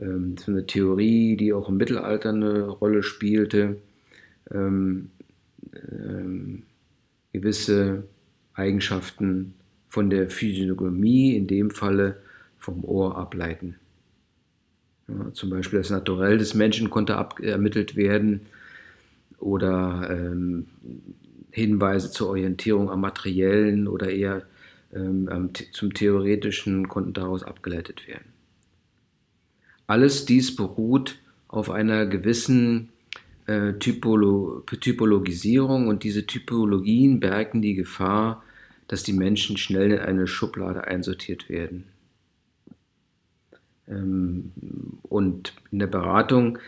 ähm, 0.00 0.36
eine 0.46 0.66
Theorie, 0.66 1.36
die 1.36 1.52
auch 1.52 1.68
im 1.68 1.76
Mittelalter 1.76 2.30
eine 2.30 2.62
Rolle 2.62 3.02
spielte, 3.02 3.76
ähm, 4.50 5.10
ähm, 5.90 6.62
gewisse 7.32 8.04
Eigenschaften 8.54 9.54
von 9.88 10.10
der 10.10 10.30
Physiognomie, 10.30 11.36
in 11.36 11.46
dem 11.46 11.70
Falle 11.70 12.18
vom 12.58 12.84
Ohr, 12.84 13.16
ableiten. 13.16 13.76
Ja, 15.08 15.32
zum 15.32 15.50
Beispiel 15.50 15.78
das 15.80 15.90
Naturell 15.90 16.38
des 16.38 16.54
Menschen 16.54 16.90
konnte 16.90 17.12
ermittelt 17.42 17.94
werden 17.94 18.46
oder 19.44 20.08
ähm, 20.10 20.66
Hinweise 21.50 22.10
zur 22.10 22.30
Orientierung 22.30 22.90
am 22.90 23.02
Materiellen 23.02 23.86
oder 23.86 24.10
eher 24.10 24.42
ähm, 24.92 25.50
zum 25.72 25.92
Theoretischen 25.92 26.88
konnten 26.88 27.12
daraus 27.12 27.42
abgeleitet 27.42 28.08
werden. 28.08 28.24
Alles 29.86 30.24
dies 30.24 30.56
beruht 30.56 31.18
auf 31.46 31.70
einer 31.70 32.06
gewissen 32.06 32.88
äh, 33.46 33.74
Typolo 33.74 34.62
Typologisierung 34.80 35.88
und 35.88 36.04
diese 36.04 36.26
Typologien 36.26 37.20
bergen 37.20 37.60
die 37.60 37.74
Gefahr, 37.74 38.42
dass 38.88 39.02
die 39.02 39.12
Menschen 39.12 39.58
schnell 39.58 39.92
in 39.92 39.98
eine 39.98 40.26
Schublade 40.26 40.86
einsortiert 40.86 41.50
werden. 41.50 41.84
Ähm, 43.88 44.52
und 45.02 45.52
in 45.70 45.80
der 45.80 45.86
Beratung 45.86 46.58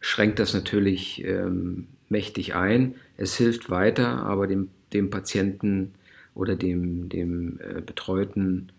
schränkt 0.00 0.38
das 0.38 0.54
natürlich 0.54 1.22
ähm, 1.24 1.88
mächtig 2.12 2.54
ein. 2.54 2.94
Es 3.16 3.36
hilft 3.36 3.70
weiter, 3.70 4.24
aber 4.24 4.46
dem, 4.46 4.68
dem 4.92 5.10
Patienten 5.10 5.94
oder 6.34 6.54
dem, 6.54 7.08
dem 7.08 7.58
äh, 7.58 7.80
betreuten 7.80 8.70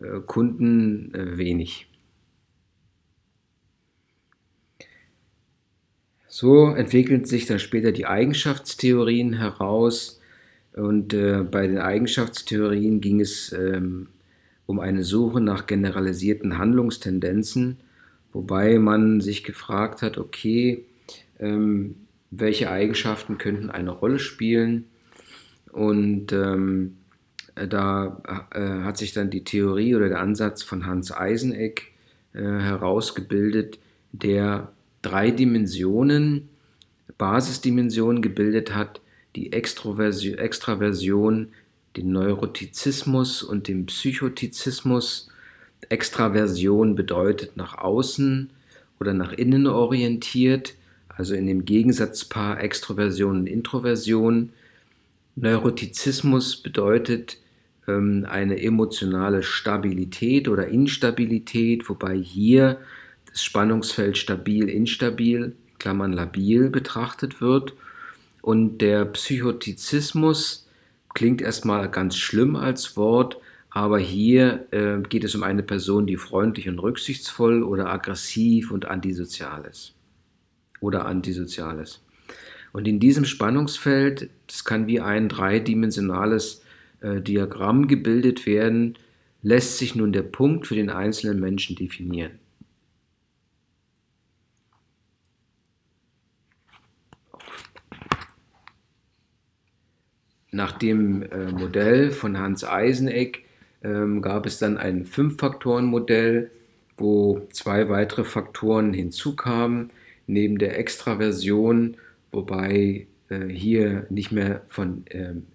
äh, 0.00 0.20
Kunden 0.24 1.14
äh, 1.14 1.36
wenig. 1.36 1.88
So 6.26 6.68
entwickeln 6.68 7.26
sich 7.26 7.44
dann 7.46 7.58
später 7.58 7.92
die 7.92 8.06
Eigenschaftstheorien 8.06 9.34
heraus, 9.34 10.20
und 10.76 11.14
äh, 11.14 11.42
bei 11.42 11.66
den 11.66 11.78
Eigenschaftstheorien 11.78 13.00
ging 13.00 13.20
es 13.20 13.50
ähm, 13.52 14.08
um 14.66 14.78
eine 14.78 15.04
Suche 15.04 15.40
nach 15.40 15.66
generalisierten 15.66 16.58
Handlungstendenzen, 16.58 17.78
wobei 18.32 18.78
man 18.78 19.22
sich 19.22 19.42
gefragt 19.42 20.02
hat, 20.02 20.18
okay, 20.18 20.84
ähm, 21.40 21.96
welche 22.30 22.70
Eigenschaften 22.70 23.38
könnten 23.38 23.70
eine 23.70 23.90
Rolle 23.90 24.18
spielen? 24.18 24.86
Und 25.72 26.32
ähm, 26.32 26.96
da 27.54 28.22
äh, 28.52 28.84
hat 28.84 28.98
sich 28.98 29.12
dann 29.12 29.30
die 29.30 29.44
Theorie 29.44 29.94
oder 29.94 30.08
der 30.08 30.20
Ansatz 30.20 30.62
von 30.62 30.86
Hans 30.86 31.12
Eiseneck 31.12 31.92
äh, 32.32 32.40
herausgebildet, 32.40 33.78
der 34.12 34.72
drei 35.02 35.30
Dimensionen, 35.30 36.48
Basisdimensionen 37.18 38.22
gebildet 38.22 38.74
hat, 38.74 39.00
die 39.36 39.52
Extroversion, 39.52 40.38
Extraversion, 40.38 41.48
den 41.96 42.12
Neurotizismus 42.12 43.42
und 43.42 43.68
den 43.68 43.86
Psychotizismus. 43.86 45.28
Extraversion 45.88 46.94
bedeutet 46.94 47.56
nach 47.56 47.78
außen 47.78 48.50
oder 48.98 49.14
nach 49.14 49.32
innen 49.32 49.66
orientiert, 49.66 50.74
also 51.16 51.34
in 51.34 51.46
dem 51.46 51.64
Gegensatzpaar 51.64 52.60
Extroversion 52.62 53.40
und 53.40 53.46
Introversion. 53.46 54.50
Neurotizismus 55.34 56.56
bedeutet 56.56 57.38
ähm, 57.88 58.26
eine 58.28 58.60
emotionale 58.60 59.42
Stabilität 59.42 60.48
oder 60.48 60.68
Instabilität, 60.68 61.88
wobei 61.88 62.16
hier 62.16 62.78
das 63.30 63.42
Spannungsfeld 63.42 64.18
stabil-instabil, 64.18 65.54
Klammern 65.78 66.12
labil 66.12 66.70
betrachtet 66.70 67.40
wird 67.40 67.74
und 68.40 68.78
der 68.78 69.04
Psychotizismus 69.04 70.68
klingt 71.14 71.42
erstmal 71.42 71.90
ganz 71.90 72.16
schlimm 72.16 72.56
als 72.56 72.96
Wort, 72.96 73.38
aber 73.70 73.98
hier 73.98 74.66
äh, 74.70 75.00
geht 75.06 75.24
es 75.24 75.34
um 75.34 75.42
eine 75.42 75.62
Person, 75.62 76.06
die 76.06 76.16
freundlich 76.16 76.68
und 76.68 76.78
rücksichtsvoll 76.78 77.62
oder 77.62 77.90
aggressiv 77.90 78.70
und 78.70 78.86
antisozial 78.86 79.66
ist. 79.66 79.95
Oder 80.86 81.06
antisozial 81.06 81.80
ist. 81.80 82.00
Und 82.72 82.86
in 82.86 83.00
diesem 83.00 83.24
Spannungsfeld, 83.24 84.30
das 84.46 84.64
kann 84.64 84.86
wie 84.86 85.00
ein 85.00 85.28
dreidimensionales 85.28 86.62
äh, 87.00 87.20
Diagramm 87.20 87.88
gebildet 87.88 88.46
werden, 88.46 88.96
lässt 89.42 89.78
sich 89.78 89.96
nun 89.96 90.12
der 90.12 90.22
Punkt 90.22 90.68
für 90.68 90.76
den 90.76 90.88
einzelnen 90.88 91.40
Menschen 91.40 91.74
definieren. 91.74 92.38
Nach 100.52 100.70
dem 100.70 101.22
äh, 101.22 101.50
Modell 101.50 102.12
von 102.12 102.38
Hans 102.38 102.62
Eiseneck 102.62 103.44
ähm, 103.82 104.22
gab 104.22 104.46
es 104.46 104.60
dann 104.60 104.78
ein 104.78 105.04
Fünf-Faktoren-Modell, 105.04 106.52
wo 106.96 107.44
zwei 107.50 107.88
weitere 107.88 108.22
Faktoren 108.22 108.92
hinzukamen, 108.92 109.90
neben 110.26 110.58
der 110.58 110.78
Extraversion, 110.78 111.96
wobei 112.32 113.06
äh, 113.28 113.46
hier 113.48 114.06
nicht 114.10 114.32
mehr 114.32 114.62
von 114.68 115.04
ähm, 115.10 115.46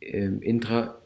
ähm, 0.00 0.42
intra, 0.42 0.98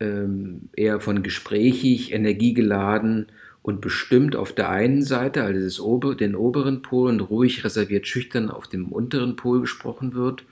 ähm, 0.00 0.68
eher 0.76 1.00
von 1.00 1.22
gesprächig, 1.22 2.12
energiegeladen 2.12 3.26
und 3.62 3.80
bestimmt 3.80 4.36
auf 4.36 4.52
der 4.52 4.70
einen 4.70 5.02
Seite, 5.02 5.42
also 5.44 5.86
Ober, 5.86 6.14
den 6.14 6.34
oberen 6.34 6.82
Pol 6.82 7.08
und 7.08 7.20
ruhig 7.20 7.64
reserviert 7.64 8.06
schüchtern 8.06 8.50
auf 8.50 8.68
dem 8.68 8.92
unteren 8.92 9.36
Pol 9.36 9.60
gesprochen 9.60 10.14
wird. 10.14 10.44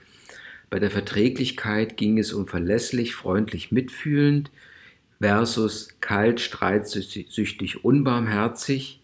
Bei 0.69 0.79
der 0.79 0.89
Verträglichkeit 0.89 1.97
ging 1.97 2.17
es 2.17 2.31
um 2.31 2.47
verlässlich, 2.47 3.13
freundlich, 3.13 3.71
mitfühlend 3.73 4.51
versus 5.19 5.89
kalt, 5.99 6.39
streitsüchtig, 6.39 7.83
unbarmherzig. 7.83 9.01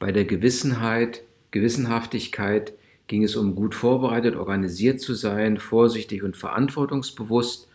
Bei 0.00 0.10
der 0.10 0.24
Gewissenheit, 0.24 1.22
Gewissenhaftigkeit 1.54 2.72
ging 3.06 3.22
es 3.22 3.36
um 3.36 3.54
gut 3.54 3.76
vorbereitet, 3.76 4.34
organisiert 4.34 5.00
zu 5.00 5.14
sein, 5.14 5.58
vorsichtig 5.58 6.24
und 6.24 6.36
verantwortungsbewusst, 6.36 7.68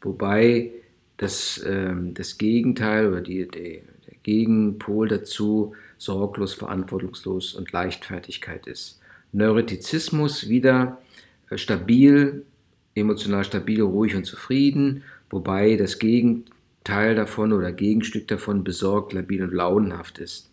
wobei 0.00 0.72
das, 1.16 1.64
ähm, 1.64 2.12
das 2.14 2.38
Gegenteil 2.38 3.06
oder 3.06 3.20
die, 3.20 3.46
die, 3.46 3.82
der 4.06 4.16
Gegenpol 4.24 5.06
dazu 5.06 5.74
sorglos, 5.96 6.54
verantwortungslos 6.54 7.54
und 7.54 7.70
Leichtfertigkeit 7.70 8.66
ist. 8.66 8.98
Neurotizismus 9.30 10.48
wieder 10.48 10.98
äh, 11.50 11.56
stabil, 11.56 12.44
emotional 12.96 13.44
stabil, 13.44 13.80
ruhig 13.80 14.16
und 14.16 14.24
zufrieden, 14.24 15.04
wobei 15.28 15.76
das 15.76 16.00
Gegenteil 16.00 17.14
davon 17.14 17.52
oder 17.52 17.70
Gegenstück 17.70 18.26
davon 18.26 18.64
besorgt, 18.64 19.12
labil 19.12 19.44
und 19.44 19.54
launenhaft 19.54 20.18
ist. 20.18 20.49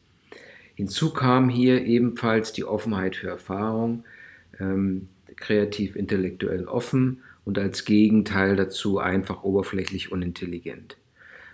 Hinzu 0.77 1.11
kam 1.11 1.49
hier 1.49 1.85
ebenfalls 1.85 2.53
die 2.53 2.63
Offenheit 2.63 3.15
für 3.15 3.29
Erfahrung, 3.29 4.03
ähm, 4.59 5.07
kreativ 5.35 5.95
intellektuell 5.95 6.65
offen 6.65 7.23
und 7.45 7.57
als 7.57 7.83
Gegenteil 7.83 8.55
dazu 8.55 8.99
einfach 8.99 9.41
oberflächlich 9.41 10.11
unintelligent. 10.11 10.95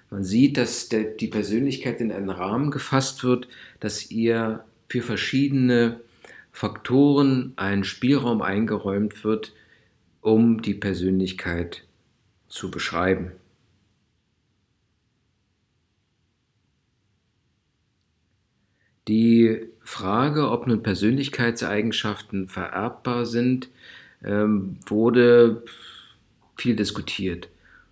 Man 0.10 0.26
sieht, 0.26 0.58
dass 0.58 0.90
der, 0.90 1.06
die 1.06 1.30
Persönlichkeit 1.30 2.02
in 2.02 2.12
einen 2.12 2.30
Rahmen 2.30 2.70
gefasst 2.70 3.24
wird, 3.24 3.48
dass 3.80 4.12
ihr 4.12 4.66
für 4.90 5.02
verschiedene 5.02 6.02
Faktoren 6.52 7.54
ein 7.56 7.86
Spielraum 7.86 8.42
eingeräumt 8.42 9.24
wird, 9.24 9.54
um 10.20 10.62
die 10.62 10.74
Persönlichkeit 10.74 11.86
zu 12.50 12.70
beschreiben. 12.70 13.32
Die 19.08 19.68
Frage, 19.82 20.50
ob 20.50 20.68
nun 20.68 20.82
Persönlichkeitseigenschaften 20.82 22.48
vererbbar 22.48 23.26
sind, 23.26 23.70
ähm, 24.24 24.78
wurde 24.86 25.64
viel 26.56 26.76
diskutiert. 26.76 27.50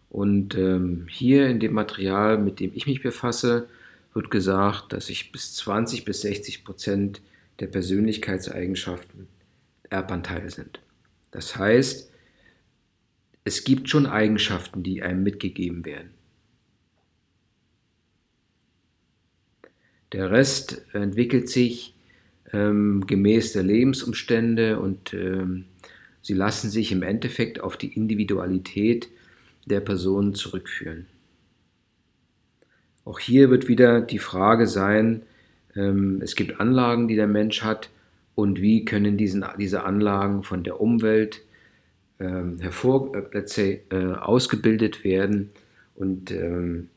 Und 0.10 0.56
ähm, 0.56 1.08
hier 1.10 1.48
in 1.48 1.60
dem 1.60 1.74
Material, 1.74 2.38
mit 2.38 2.60
dem 2.60 2.72
ich 2.74 2.86
mich 2.88 3.02
befasse, 3.02 3.68
wird 4.14 4.32
gesagt, 4.32 4.94
dass 4.94 5.08
sich 5.08 5.32
bis 5.32 5.54
20 5.56 6.06
bis 6.06 6.22
60 6.22 6.64
Prozent 6.64 7.22
der 7.60 7.68
Persönlichkeitseigenschaften 7.68 9.28
Erbanteile 9.90 10.50
sind. 10.50 10.80
Das 11.32 11.56
heißt, 11.56 12.12
es 13.44 13.64
gibt 13.64 13.90
schon 13.90 14.06
Eigenschaften, 14.06 14.84
die 14.84 15.02
einem 15.02 15.24
mitgegeben 15.24 15.86
werden. 15.86 16.12
Der 20.14 20.32
Rest 20.32 20.84
entwickelt 20.94 21.50
sich 21.50 21.96
ähm, 22.52 23.06
gemäß 23.08 23.54
der 23.54 23.64
Lebensumstände 23.64 24.80
und 24.80 25.14
ähm, 25.14 25.66
sie 26.22 26.34
lassen 26.34 26.70
sich 26.70 26.92
im 26.92 27.02
Endeffekt 27.02 27.62
auf 27.62 27.78
die 27.78 27.94
Individualität 27.94 29.10
der 29.66 29.80
Person 29.80 30.34
zurückführen. 30.34 31.08
Auch 33.06 33.20
hier 33.20 33.50
wird 33.50 33.68
wieder 33.68 34.02
die 34.02 34.20
Frage 34.20 34.68
sein, 34.68 35.24
ähm, 35.76 36.20
es 36.22 36.36
gibt 36.36 36.60
Anlagen, 36.60 37.08
die 37.08 37.16
der 37.16 37.28
Mensch 37.28 37.64
hat 37.64 37.90
und 38.36 38.62
wie 38.62 38.86
können 38.86 39.18
diesen, 39.18 39.46
diese 39.58 39.84
Anlagen 39.84 40.44
von 40.44 40.64
der 40.64 40.82
Umwelt 40.82 41.42
ähm, 42.20 42.60
hervor, 42.60 43.16
äh, 43.34 43.80
äh, 43.90 44.14
ausgebildet 44.14 45.04
werden 45.04 45.52
und 45.96 46.32
ähm, 46.32 46.90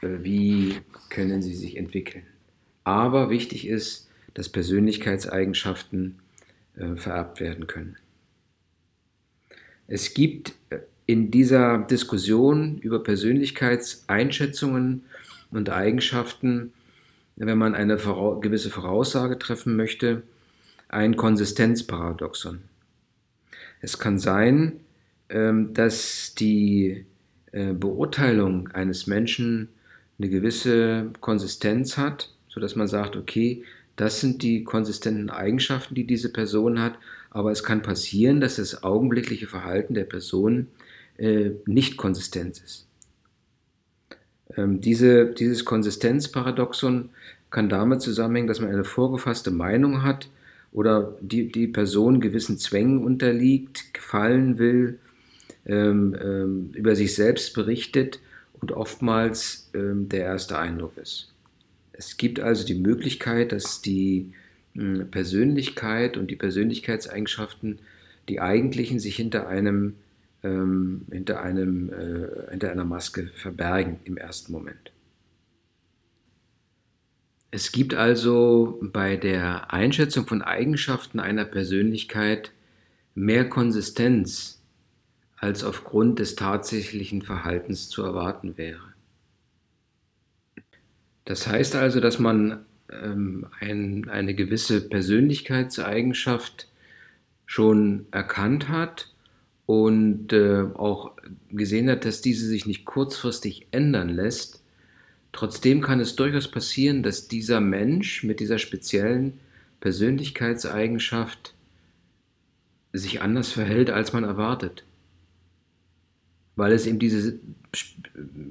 äh, 0.00 0.08
wie 0.22 0.76
können 1.14 1.42
sie 1.42 1.54
sich 1.54 1.76
entwickeln. 1.76 2.24
Aber 2.82 3.30
wichtig 3.30 3.68
ist, 3.68 4.08
dass 4.34 4.48
Persönlichkeitseigenschaften 4.48 6.18
äh, 6.76 6.96
vererbt 6.96 7.38
werden 7.40 7.68
können. 7.68 7.96
Es 9.86 10.12
gibt 10.12 10.54
äh, 10.70 10.78
in 11.06 11.30
dieser 11.30 11.78
Diskussion 11.78 12.78
über 12.78 13.00
Persönlichkeitseinschätzungen 13.02 15.04
und 15.50 15.70
Eigenschaften, 15.70 16.72
wenn 17.36 17.58
man 17.58 17.76
eine 17.76 17.96
gewisse 17.96 18.70
Voraussage 18.70 19.38
treffen 19.38 19.76
möchte, 19.76 20.22
ein 20.88 21.16
Konsistenzparadoxon. 21.16 22.62
Es 23.80 23.98
kann 23.98 24.18
sein, 24.18 24.80
ähm, 25.28 25.74
dass 25.74 26.34
die 26.34 27.06
äh, 27.52 27.72
Beurteilung 27.72 28.68
eines 28.68 29.06
Menschen 29.06 29.68
eine 30.18 30.28
gewisse 30.28 31.10
Konsistenz 31.20 31.96
hat, 31.96 32.30
sodass 32.48 32.76
man 32.76 32.88
sagt, 32.88 33.16
okay, 33.16 33.64
das 33.96 34.20
sind 34.20 34.42
die 34.42 34.64
konsistenten 34.64 35.30
Eigenschaften, 35.30 35.94
die 35.94 36.06
diese 36.06 36.32
Person 36.32 36.80
hat, 36.80 36.98
aber 37.30 37.50
es 37.52 37.62
kann 37.62 37.82
passieren, 37.82 38.40
dass 38.40 38.56
das 38.56 38.82
augenblickliche 38.82 39.46
Verhalten 39.46 39.94
der 39.94 40.04
Person 40.04 40.68
äh, 41.16 41.50
nicht 41.66 41.96
konsistent 41.96 42.60
ist. 42.64 42.86
Ähm, 44.56 44.80
diese, 44.80 45.26
dieses 45.26 45.64
Konsistenzparadoxon 45.64 47.10
kann 47.50 47.68
damit 47.68 48.02
zusammenhängen, 48.02 48.48
dass 48.48 48.60
man 48.60 48.70
eine 48.70 48.84
vorgefasste 48.84 49.50
Meinung 49.50 50.02
hat 50.02 50.28
oder 50.72 51.16
die, 51.20 51.50
die 51.50 51.68
Person 51.68 52.20
gewissen 52.20 52.58
Zwängen 52.58 53.04
unterliegt, 53.04 53.94
gefallen 53.94 54.58
will, 54.58 54.98
ähm, 55.66 56.16
ähm, 56.20 56.70
über 56.74 56.96
sich 56.96 57.14
selbst 57.14 57.54
berichtet 57.54 58.20
und 58.64 58.72
oftmals 58.72 59.68
ähm, 59.74 60.08
der 60.08 60.24
erste 60.24 60.58
Eindruck 60.58 60.96
ist. 60.96 61.30
Es 61.92 62.16
gibt 62.16 62.40
also 62.40 62.64
die 62.64 62.74
Möglichkeit, 62.74 63.52
dass 63.52 63.82
die 63.82 64.32
hm, 64.74 65.10
Persönlichkeit 65.10 66.16
und 66.16 66.30
die 66.30 66.36
Persönlichkeitseigenschaften, 66.36 67.78
die 68.26 68.40
eigentlichen, 68.40 69.00
sich 69.00 69.16
hinter 69.16 69.48
einem, 69.48 69.96
ähm, 70.42 71.02
hinter 71.10 71.42
einem, 71.42 71.90
äh, 71.90 72.50
hinter 72.52 72.72
einer 72.72 72.86
Maske 72.86 73.26
verbergen 73.34 74.00
im 74.04 74.16
ersten 74.16 74.50
Moment. 74.52 74.92
Es 77.50 77.70
gibt 77.70 77.92
also 77.92 78.80
bei 78.80 79.18
der 79.18 79.74
Einschätzung 79.74 80.26
von 80.26 80.40
Eigenschaften 80.40 81.20
einer 81.20 81.44
Persönlichkeit 81.44 82.50
mehr 83.14 83.46
Konsistenz, 83.46 84.53
als 85.44 85.62
aufgrund 85.62 86.20
des 86.20 86.36
tatsächlichen 86.36 87.20
Verhaltens 87.20 87.90
zu 87.90 88.02
erwarten 88.02 88.56
wäre. 88.56 88.94
Das 91.26 91.46
heißt 91.46 91.76
also, 91.76 92.00
dass 92.00 92.18
man 92.18 92.64
ähm, 92.90 93.46
ein, 93.60 94.08
eine 94.08 94.34
gewisse 94.34 94.80
Persönlichkeitseigenschaft 94.88 96.68
schon 97.44 98.06
erkannt 98.10 98.70
hat 98.70 99.12
und 99.66 100.32
äh, 100.32 100.64
auch 100.74 101.12
gesehen 101.50 101.90
hat, 101.90 102.06
dass 102.06 102.22
diese 102.22 102.46
sich 102.46 102.64
nicht 102.64 102.86
kurzfristig 102.86 103.66
ändern 103.70 104.08
lässt. 104.08 104.62
Trotzdem 105.32 105.82
kann 105.82 106.00
es 106.00 106.16
durchaus 106.16 106.48
passieren, 106.48 107.02
dass 107.02 107.28
dieser 107.28 107.60
Mensch 107.60 108.24
mit 108.24 108.40
dieser 108.40 108.58
speziellen 108.58 109.40
Persönlichkeitseigenschaft 109.80 111.54
sich 112.94 113.20
anders 113.20 113.52
verhält, 113.52 113.90
als 113.90 114.14
man 114.14 114.24
erwartet, 114.24 114.84
weil 116.56 116.72
es 116.72 116.86
ihm 116.86 116.98
diese 116.98 117.38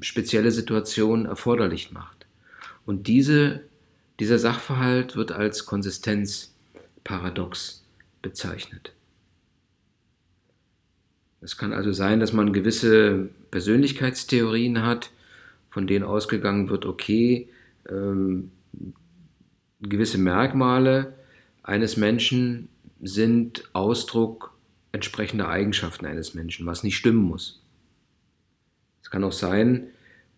spezielle 0.01 0.51
Situation 0.51 1.25
erforderlich 1.25 1.91
macht. 1.91 2.27
Und 2.85 3.07
diese, 3.07 3.61
dieser 4.19 4.37
Sachverhalt 4.39 5.15
wird 5.15 5.31
als 5.31 5.65
Konsistenzparadox 5.65 7.83
bezeichnet. 8.21 8.93
Es 11.41 11.57
kann 11.57 11.73
also 11.73 11.91
sein, 11.91 12.19
dass 12.19 12.33
man 12.33 12.53
gewisse 12.53 13.29
Persönlichkeitstheorien 13.51 14.83
hat, 14.83 15.11
von 15.69 15.87
denen 15.87 16.05
ausgegangen 16.05 16.69
wird, 16.69 16.85
okay, 16.85 17.49
ähm, 17.89 18.51
gewisse 19.81 20.17
Merkmale 20.17 21.13
eines 21.63 21.97
Menschen 21.97 22.69
sind 23.01 23.69
Ausdruck 23.73 24.53
entsprechender 24.91 25.49
Eigenschaften 25.49 26.05
eines 26.05 26.33
Menschen, 26.33 26.65
was 26.65 26.83
nicht 26.83 26.95
stimmen 26.95 27.23
muss. 27.23 27.62
Kann 29.13 29.25
auch 29.25 29.31
sein, 29.31 29.89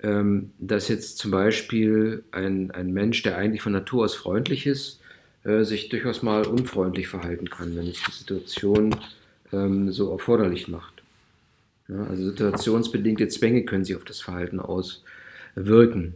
ähm, 0.03 0.51
dass 0.59 0.89
jetzt 0.89 1.17
zum 1.17 1.31
Beispiel 1.31 2.25
ein, 2.31 2.71
ein 2.71 2.91
Mensch, 2.91 3.23
der 3.23 3.37
eigentlich 3.37 3.61
von 3.61 3.71
Natur 3.71 4.03
aus 4.03 4.15
freundlich 4.15 4.67
ist, 4.67 4.99
äh, 5.45 5.63
sich 5.63 5.87
durchaus 5.87 6.23
mal 6.23 6.45
unfreundlich 6.45 7.07
verhalten 7.07 7.49
kann, 7.49 7.73
wenn 7.77 7.87
es 7.87 8.03
die 8.03 8.11
Situation 8.11 8.93
ähm, 9.53 9.93
so 9.93 10.11
erforderlich 10.11 10.67
macht. 10.67 11.03
Ja, 11.87 12.03
also 12.03 12.25
situationsbedingte 12.25 13.29
Zwänge 13.29 13.63
können 13.63 13.85
sich 13.85 13.95
auf 13.95 14.03
das 14.03 14.19
Verhalten 14.19 14.59
auswirken. 14.59 16.15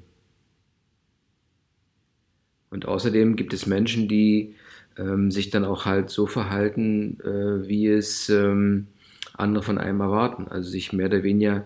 Und 2.71 2.89
außerdem 2.89 3.37
gibt 3.37 3.53
es 3.53 3.67
Menschen, 3.67 4.09
die 4.09 4.55
ähm, 4.97 5.31
sich 5.31 5.49
dann 5.49 5.63
auch 5.63 5.85
halt 5.85 6.09
so 6.09 6.27
verhalten, 6.27 7.21
äh, 7.21 7.69
wie 7.69 7.87
es 7.87 8.27
ähm, 8.27 8.87
andere 9.35 9.63
von 9.63 9.77
einem 9.77 10.01
erwarten. 10.01 10.49
Also 10.49 10.69
sich 10.69 10.91
mehr 10.91 11.07
oder 11.07 11.23
weniger 11.23 11.65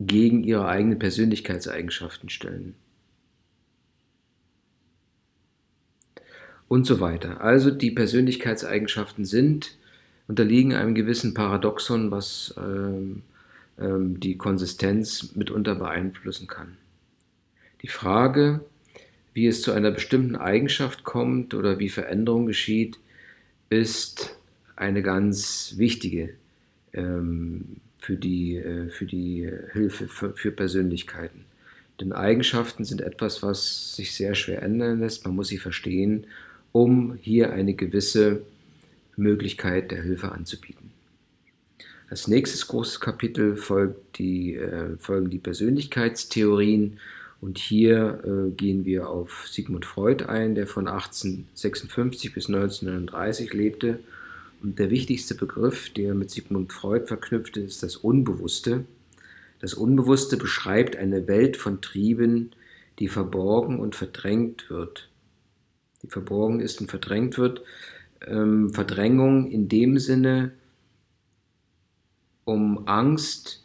gegen 0.00 0.42
ihre 0.42 0.66
eigenen 0.66 0.98
Persönlichkeitseigenschaften 0.98 2.30
stellen. 2.30 2.74
Und 6.68 6.86
so 6.86 7.00
weiter. 7.00 7.40
Also 7.40 7.70
die 7.70 7.90
Persönlichkeitseigenschaften 7.90 9.24
sind, 9.24 9.76
unterliegen 10.26 10.72
einem 10.72 10.94
gewissen 10.94 11.34
Paradoxon, 11.34 12.10
was 12.10 12.54
ähm, 12.56 13.22
ähm, 13.78 14.20
die 14.20 14.38
Konsistenz 14.38 15.34
mitunter 15.34 15.74
beeinflussen 15.74 16.46
kann. 16.46 16.76
Die 17.82 17.88
Frage, 17.88 18.64
wie 19.34 19.48
es 19.48 19.62
zu 19.62 19.72
einer 19.72 19.90
bestimmten 19.90 20.36
Eigenschaft 20.36 21.04
kommt 21.04 21.54
oder 21.54 21.78
wie 21.78 21.88
Veränderung 21.88 22.46
geschieht, 22.46 22.98
ist 23.68 24.36
eine 24.76 25.02
ganz 25.02 25.74
wichtige 25.76 26.34
ähm, 26.92 27.80
für, 28.00 28.16
die, 28.16 28.56
äh, 28.56 28.88
für 28.88 29.06
die 29.06 29.50
Hilfe 29.72 30.08
für, 30.08 30.32
für 30.34 30.50
Persönlichkeiten. 30.50 31.44
Denn 32.00 32.12
Eigenschaften 32.12 32.84
sind 32.84 33.02
etwas, 33.02 33.42
was 33.42 33.94
sich 33.94 34.14
sehr 34.14 34.34
schwer 34.34 34.62
ändern 34.62 35.00
lässt. 35.00 35.24
Man 35.26 35.36
muss 35.36 35.48
sie 35.48 35.58
verstehen, 35.58 36.26
um 36.72 37.18
hier 37.20 37.52
eine 37.52 37.74
gewisse 37.74 38.42
Möglichkeit 39.16 39.90
der 39.90 40.02
Hilfe 40.02 40.32
anzubieten. 40.32 40.90
Als 42.08 42.26
nächstes 42.26 42.66
großes 42.66 43.00
Kapitel 43.00 43.54
folgt 43.54 44.18
die, 44.18 44.56
äh, 44.56 44.96
folgen 44.98 45.30
die 45.30 45.38
Persönlichkeitstheorien 45.38 46.98
und 47.40 47.58
hier 47.58 48.20
äh, 48.24 48.50
gehen 48.50 48.84
wir 48.84 49.08
auf 49.08 49.46
Sigmund 49.48 49.86
Freud 49.86 50.24
ein, 50.24 50.54
der 50.54 50.66
von 50.66 50.88
1856 50.88 52.34
bis 52.34 52.48
1939 52.48 53.52
lebte. 53.52 54.00
Und 54.62 54.78
der 54.78 54.90
wichtigste 54.90 55.34
Begriff, 55.34 55.90
der 55.90 56.14
mit 56.14 56.30
Sigmund 56.30 56.72
Freud 56.72 57.06
verknüpft 57.06 57.56
ist, 57.56 57.74
ist 57.74 57.82
das 57.82 57.96
Unbewusste. 57.96 58.84
Das 59.58 59.74
Unbewusste 59.74 60.36
beschreibt 60.36 60.96
eine 60.96 61.26
Welt 61.28 61.56
von 61.56 61.80
Trieben, 61.80 62.50
die 62.98 63.08
verborgen 63.08 63.80
und 63.80 63.94
verdrängt 63.94 64.68
wird. 64.70 65.08
Die 66.02 66.08
verborgen 66.08 66.60
ist 66.60 66.80
und 66.80 66.90
verdrängt 66.90 67.38
wird. 67.38 67.62
Ähm, 68.26 68.72
Verdrängung 68.72 69.50
in 69.50 69.68
dem 69.68 69.98
Sinne, 69.98 70.52
um 72.44 72.86
Angst 72.86 73.64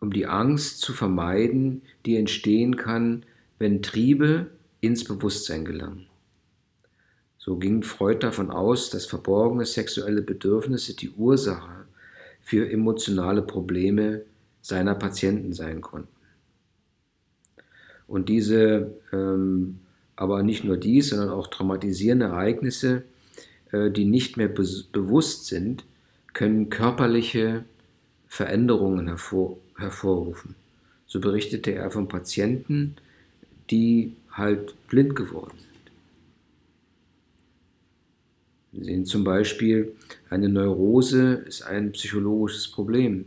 um 0.00 0.12
die 0.12 0.26
Angst 0.26 0.80
zu 0.80 0.92
vermeiden, 0.92 1.82
die 2.06 2.16
entstehen 2.16 2.76
kann, 2.76 3.24
wenn 3.58 3.82
Triebe 3.82 4.50
ins 4.80 5.04
Bewusstsein 5.04 5.64
gelangen. 5.64 6.07
So 7.48 7.56
ging 7.56 7.82
Freud 7.82 8.18
davon 8.18 8.50
aus, 8.50 8.90
dass 8.90 9.06
verborgene 9.06 9.64
sexuelle 9.64 10.20
Bedürfnisse 10.20 10.94
die 10.94 11.08
Ursache 11.08 11.86
für 12.42 12.70
emotionale 12.70 13.40
Probleme 13.40 14.20
seiner 14.60 14.94
Patienten 14.94 15.54
sein 15.54 15.80
konnten. 15.80 16.14
Und 18.06 18.28
diese, 18.28 18.92
ähm, 19.14 19.78
aber 20.14 20.42
nicht 20.42 20.64
nur 20.64 20.76
dies, 20.76 21.08
sondern 21.08 21.30
auch 21.30 21.46
traumatisierende 21.46 22.26
Ereignisse, 22.26 23.04
äh, 23.72 23.90
die 23.90 24.04
nicht 24.04 24.36
mehr 24.36 24.48
be 24.48 24.66
bewusst 24.92 25.46
sind, 25.46 25.86
können 26.34 26.68
körperliche 26.68 27.64
Veränderungen 28.26 29.08
hervor, 29.08 29.56
hervorrufen. 29.78 30.54
So 31.06 31.18
berichtete 31.18 31.72
er 31.72 31.90
von 31.90 32.08
Patienten, 32.08 32.96
die 33.70 34.16
halt 34.32 34.74
blind 34.88 35.16
geworden 35.16 35.54
sind. 35.56 35.67
Wir 38.78 38.84
sehen 38.84 39.06
zum 39.06 39.24
Beispiel, 39.24 39.96
eine 40.30 40.48
Neurose 40.48 41.42
ist 41.48 41.62
ein 41.62 41.90
psychologisches 41.90 42.68
Problem. 42.68 43.24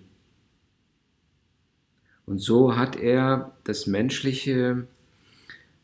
Und 2.26 2.38
so 2.38 2.78
hat 2.78 2.96
er 2.96 3.52
das 3.66 3.86
menschliche, 3.86 4.88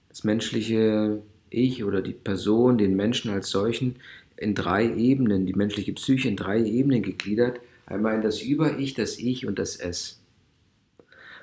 das 0.07 0.23
menschliche 0.23 1.21
Ich 1.49 1.83
oder 1.83 2.01
die 2.01 2.13
Person, 2.13 2.77
den 2.77 2.95
Menschen 2.95 3.29
als 3.29 3.49
solchen, 3.49 3.97
in 4.37 4.55
drei 4.55 4.89
Ebenen, 4.95 5.45
die 5.45 5.53
menschliche 5.53 5.91
Psyche 5.91 6.29
in 6.29 6.37
drei 6.37 6.63
Ebenen 6.63 7.03
gegliedert. 7.03 7.59
Einmal 7.87 8.15
in 8.15 8.21
das 8.21 8.41
Über-Ich, 8.41 8.93
das 8.93 9.17
Ich 9.17 9.45
und 9.45 9.59
das 9.59 9.75
Es. 9.75 10.21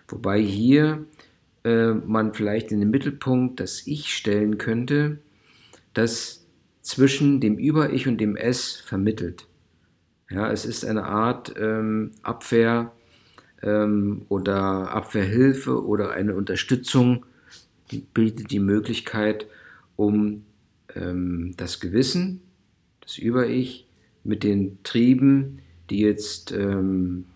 Wobei 0.09 0.41
hier 0.41 1.05
äh, 1.65 1.93
man 1.93 2.33
vielleicht 2.33 2.73
in 2.73 2.81
den 2.81 2.91
Mittelpunkt 2.91 3.61
das 3.61 3.87
Ich 3.87 4.15
stellen 4.15 4.57
könnte, 4.57 5.19
das 5.93 6.44
zwischen 6.85 7.41
dem 7.41 7.57
Über-Ich 7.57 8.07
und 8.07 8.19
dem 8.21 8.37
Es 8.37 8.77
vermittelt. 8.77 9.47
Ja, 10.31 10.53
es 10.53 10.67
ist 10.67 10.85
eine 10.85 11.05
Art 11.05 11.55
ähm, 11.59 12.13
Abwehr 12.23 12.93
ähm, 13.63 14.27
oder 14.29 14.91
Abwehrhilfe 14.93 15.85
oder 15.85 16.13
eine 16.13 16.35
Unterstützung, 16.35 17.25
die 17.91 17.99
bietet 17.99 18.51
die 18.51 18.61
Möglichkeit, 18.61 19.47
um 19.97 20.45
ähm, 20.95 21.55
das 21.57 21.81
Gewissen, 21.81 22.43
das 23.01 23.19
Über-Ich, 23.19 23.89
mit 24.23 24.43
den 24.43 24.79
Trieben, 24.83 25.61
die 25.91 26.01
jetzt 26.01 26.53
ähm, 26.53 27.27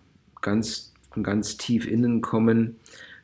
ganz 0.41 0.93
ganz 1.23 1.57
tief 1.57 1.87
innen 1.87 2.21
kommen 2.21 2.77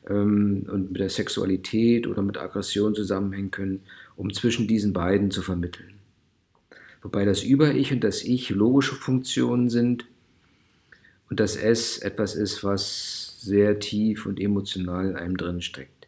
ähm, 0.07 0.65
und 0.71 0.91
mit 0.91 1.01
der 1.01 1.09
Sexualität 1.09 2.07
oder 2.07 2.21
mit 2.23 2.37
Aggression 2.37 2.95
zusammenhängen 2.95 3.51
können, 3.51 3.81
um 4.15 4.33
zwischen 4.33 4.67
diesen 4.67 4.91
beiden 4.91 5.29
zu 5.31 5.41
vermitteln. 5.41 5.94
Wobei 7.05 7.23
das 7.23 7.43
Über-Ich 7.43 7.93
und 7.93 8.03
das 8.03 8.23
Ich 8.23 8.49
logische 8.49 8.95
Funktionen 8.95 9.69
sind 9.69 10.07
und 11.29 11.39
das 11.39 11.55
Es 11.55 11.99
etwas 11.99 12.33
ist, 12.33 12.63
was 12.63 13.37
sehr 13.41 13.79
tief 13.79 14.25
und 14.25 14.39
emotional 14.39 15.11
in 15.11 15.15
einem 15.15 15.37
drin 15.37 15.61
steckt. 15.61 16.07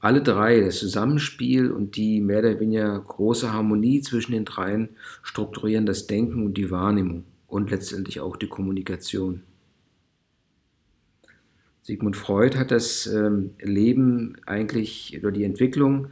Alle 0.00 0.22
drei, 0.22 0.62
das 0.62 0.78
Zusammenspiel 0.78 1.70
und 1.70 1.96
die 1.96 2.22
mehr 2.22 2.38
oder 2.38 2.58
weniger 2.58 2.98
große 2.98 3.52
Harmonie 3.52 4.00
zwischen 4.00 4.32
den 4.32 4.46
dreien, 4.46 4.88
strukturieren 5.22 5.84
das 5.84 6.06
Denken 6.06 6.46
und 6.46 6.54
die 6.54 6.70
Wahrnehmung 6.70 7.24
und 7.46 7.70
letztendlich 7.70 8.20
auch 8.20 8.38
die 8.38 8.48
Kommunikation. 8.48 9.42
Sigmund 11.82 12.16
Freud 12.16 12.56
hat 12.56 12.70
das 12.70 13.06
ähm, 13.06 13.50
Leben 13.60 14.36
eigentlich 14.46 15.18
oder 15.20 15.32
die 15.32 15.44
Entwicklung 15.44 16.08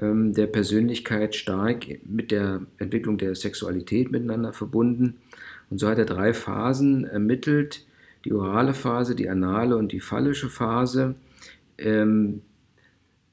der 0.00 0.48
Persönlichkeit 0.48 1.36
stark 1.36 1.86
mit 2.04 2.30
der 2.32 2.62
Entwicklung 2.78 3.16
der 3.16 3.34
Sexualität 3.34 4.10
miteinander 4.10 4.52
verbunden. 4.52 5.18
Und 5.70 5.78
so 5.78 5.88
hat 5.88 5.98
er 5.98 6.04
drei 6.04 6.34
Phasen 6.34 7.04
ermittelt, 7.04 7.86
die 8.24 8.32
orale 8.32 8.74
Phase, 8.74 9.14
die 9.14 9.28
anale 9.28 9.76
und 9.76 9.92
die 9.92 10.00
phallische 10.00 10.48
Phase. 10.48 11.14
Ähm, 11.78 12.42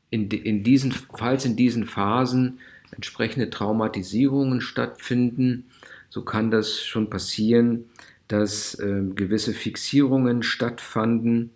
in, 0.10 0.30
in 0.30 0.64
diesen, 0.64 0.92
falls 0.92 1.46
in 1.46 1.56
diesen 1.56 1.86
Phasen 1.86 2.60
entsprechende 2.92 3.50
Traumatisierungen 3.50 4.62
stattfinden, 4.62 5.66
so 6.10 6.24
kann 6.24 6.52
das 6.52 6.84
schon 6.84 7.10
passieren, 7.10 7.86
dass 8.28 8.76
äh, 8.76 9.02
gewisse 9.16 9.54
Fixierungen 9.54 10.44
stattfanden 10.44 11.52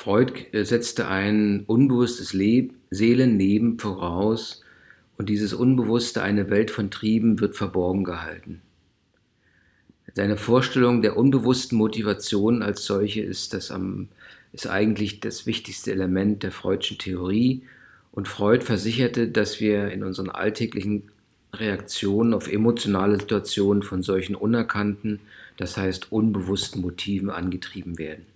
Freud 0.00 0.32
äh, 0.52 0.64
setzte 0.64 1.08
ein 1.08 1.64
unbewusstes 1.66 2.32
Leb 2.32 2.72
Seelenleben 2.88 3.78
voraus 3.78 4.62
und 5.18 5.28
dieses 5.28 5.52
Unbewusste, 5.52 6.22
eine 6.22 6.48
Welt 6.48 6.70
von 6.70 6.90
Trieben, 6.90 7.38
wird 7.38 7.54
verborgen 7.54 8.04
gehalten. 8.04 8.62
Seine 10.14 10.38
Vorstellung 10.38 11.02
der 11.02 11.18
unbewussten 11.18 11.76
Motivation 11.76 12.62
als 12.62 12.86
solche 12.86 13.20
ist, 13.20 13.52
das 13.52 13.70
am, 13.70 14.08
ist 14.54 14.66
eigentlich 14.66 15.20
das 15.20 15.44
wichtigste 15.44 15.92
Element 15.92 16.44
der 16.44 16.52
Freudschen 16.52 16.96
Theorie 16.96 17.64
und 18.10 18.26
Freud 18.26 18.64
versicherte, 18.64 19.28
dass 19.28 19.60
wir 19.60 19.90
in 19.90 20.02
unseren 20.02 20.30
alltäglichen 20.30 21.10
Reaktionen 21.52 22.32
auf 22.32 22.50
emotionale 22.50 23.20
Situationen 23.20 23.82
von 23.82 24.02
solchen 24.02 24.34
unerkannten, 24.34 25.20
das 25.58 25.76
heißt 25.76 26.10
unbewussten 26.10 26.80
Motiven 26.80 27.28
angetrieben 27.28 27.98
werden. 27.98 28.29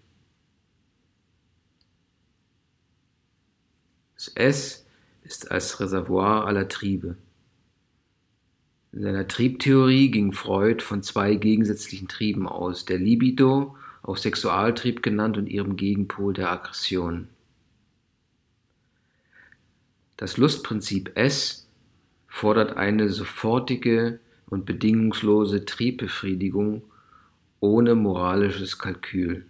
Das 4.25 4.33
S 4.37 4.87
ist 5.23 5.51
als 5.51 5.81
Reservoir 5.81 6.47
aller 6.47 6.69
Triebe. 6.69 7.17
In 8.93 9.03
seiner 9.03 9.29
Triebtheorie 9.29 10.11
ging 10.11 10.33
Freud 10.33 10.83
von 10.83 11.03
zwei 11.03 11.35
gegensätzlichen 11.35 12.09
Trieben 12.09 12.49
aus, 12.49 12.87
der 12.87 12.99
Libido, 12.99 13.77
auch 14.03 14.17
Sexualtrieb 14.17 15.03
genannt, 15.03 15.37
und 15.37 15.47
ihrem 15.47 15.77
Gegenpol 15.77 16.33
der 16.33 16.51
Aggression. 16.53 17.29
Das 20.17 20.39
Lustprinzip 20.39 21.13
S 21.17 21.69
fordert 22.27 22.79
eine 22.79 23.11
sofortige 23.11 24.21
und 24.47 24.65
bedingungslose 24.65 25.67
Triebbefriedigung 25.67 26.83
ohne 27.61 27.95
moralisches 27.95 28.79
Kalkül. 28.79 29.45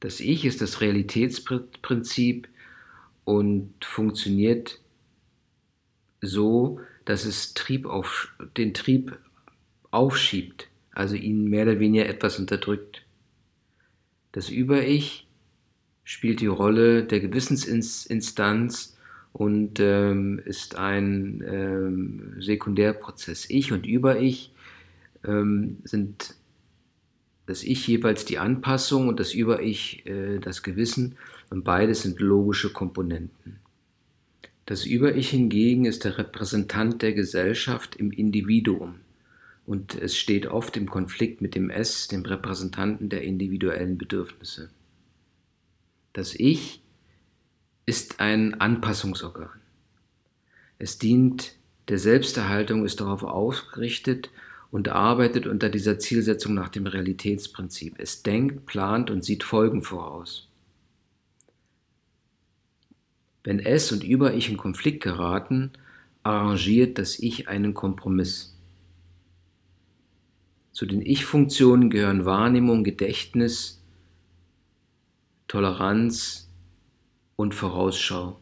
Das 0.00 0.20
Ich 0.20 0.44
ist 0.44 0.60
das 0.60 0.80
Realitätsprinzip 0.80 2.48
und 3.24 3.72
funktioniert 3.84 4.80
so, 6.22 6.80
dass 7.04 7.24
es 7.24 7.54
Trieb 7.54 7.86
auf, 7.86 8.32
den 8.56 8.74
Trieb 8.74 9.18
aufschiebt, 9.90 10.68
also 10.92 11.16
ihn 11.16 11.44
mehr 11.44 11.64
oder 11.64 11.80
weniger 11.80 12.06
etwas 12.06 12.38
unterdrückt. 12.38 13.02
Das 14.32 14.48
Über-Ich 14.48 15.26
spielt 16.04 16.40
die 16.40 16.46
Rolle 16.46 17.04
der 17.04 17.20
Gewissensinstanz 17.20 18.96
und 19.32 19.78
ähm, 19.80 20.40
ist 20.44 20.76
ein 20.76 21.42
ähm, 21.46 22.36
Sekundärprozess. 22.40 23.46
Ich 23.48 23.72
und 23.72 23.86
Über-Ich 23.86 24.52
ähm, 25.24 25.78
sind 25.84 26.34
das 27.50 27.64
Ich 27.64 27.84
jeweils 27.88 28.24
die 28.24 28.38
Anpassung 28.38 29.08
und 29.08 29.18
das 29.18 29.34
Über-Ich 29.34 30.06
äh, 30.06 30.38
das 30.38 30.62
Gewissen 30.62 31.16
und 31.50 31.64
beides 31.64 32.02
sind 32.02 32.20
logische 32.20 32.72
Komponenten. 32.72 33.58
Das 34.66 34.86
Über-Ich 34.86 35.30
hingegen 35.30 35.84
ist 35.84 36.04
der 36.04 36.16
Repräsentant 36.16 37.02
der 37.02 37.12
Gesellschaft 37.12 37.96
im 37.96 38.12
Individuum 38.12 39.00
und 39.66 39.96
es 39.96 40.16
steht 40.16 40.46
oft 40.46 40.76
im 40.76 40.88
Konflikt 40.88 41.40
mit 41.40 41.56
dem 41.56 41.70
S, 41.70 42.06
dem 42.06 42.24
Repräsentanten 42.24 43.08
der 43.08 43.22
individuellen 43.22 43.98
Bedürfnisse. 43.98 44.70
Das 46.12 46.36
Ich 46.36 46.82
ist 47.84 48.20
ein 48.20 48.60
Anpassungsorgan. 48.60 49.60
Es 50.78 50.98
dient 50.98 51.56
der 51.88 51.98
Selbsterhaltung, 51.98 52.84
ist 52.84 53.00
darauf 53.00 53.24
ausgerichtet 53.24 54.30
und 54.70 54.88
arbeitet 54.88 55.46
unter 55.46 55.68
dieser 55.68 55.98
Zielsetzung 55.98 56.54
nach 56.54 56.68
dem 56.68 56.86
Realitätsprinzip. 56.86 57.94
Es 57.98 58.22
denkt, 58.22 58.66
plant 58.66 59.10
und 59.10 59.24
sieht 59.24 59.42
Folgen 59.42 59.82
voraus. 59.82 60.48
Wenn 63.42 63.58
es 63.58 63.90
und 63.90 64.04
Über-Ich 64.04 64.50
in 64.50 64.56
Konflikt 64.56 65.02
geraten, 65.02 65.72
arrangiert 66.22 66.98
das 66.98 67.18
Ich 67.18 67.48
einen 67.48 67.74
Kompromiss. 67.74 68.56
Zu 70.72 70.86
den 70.86 71.02
Ich-Funktionen 71.02 71.90
gehören 71.90 72.24
Wahrnehmung, 72.24 72.84
Gedächtnis, 72.84 73.82
Toleranz 75.48 76.48
und 77.36 77.54
Vorausschau. 77.54 78.39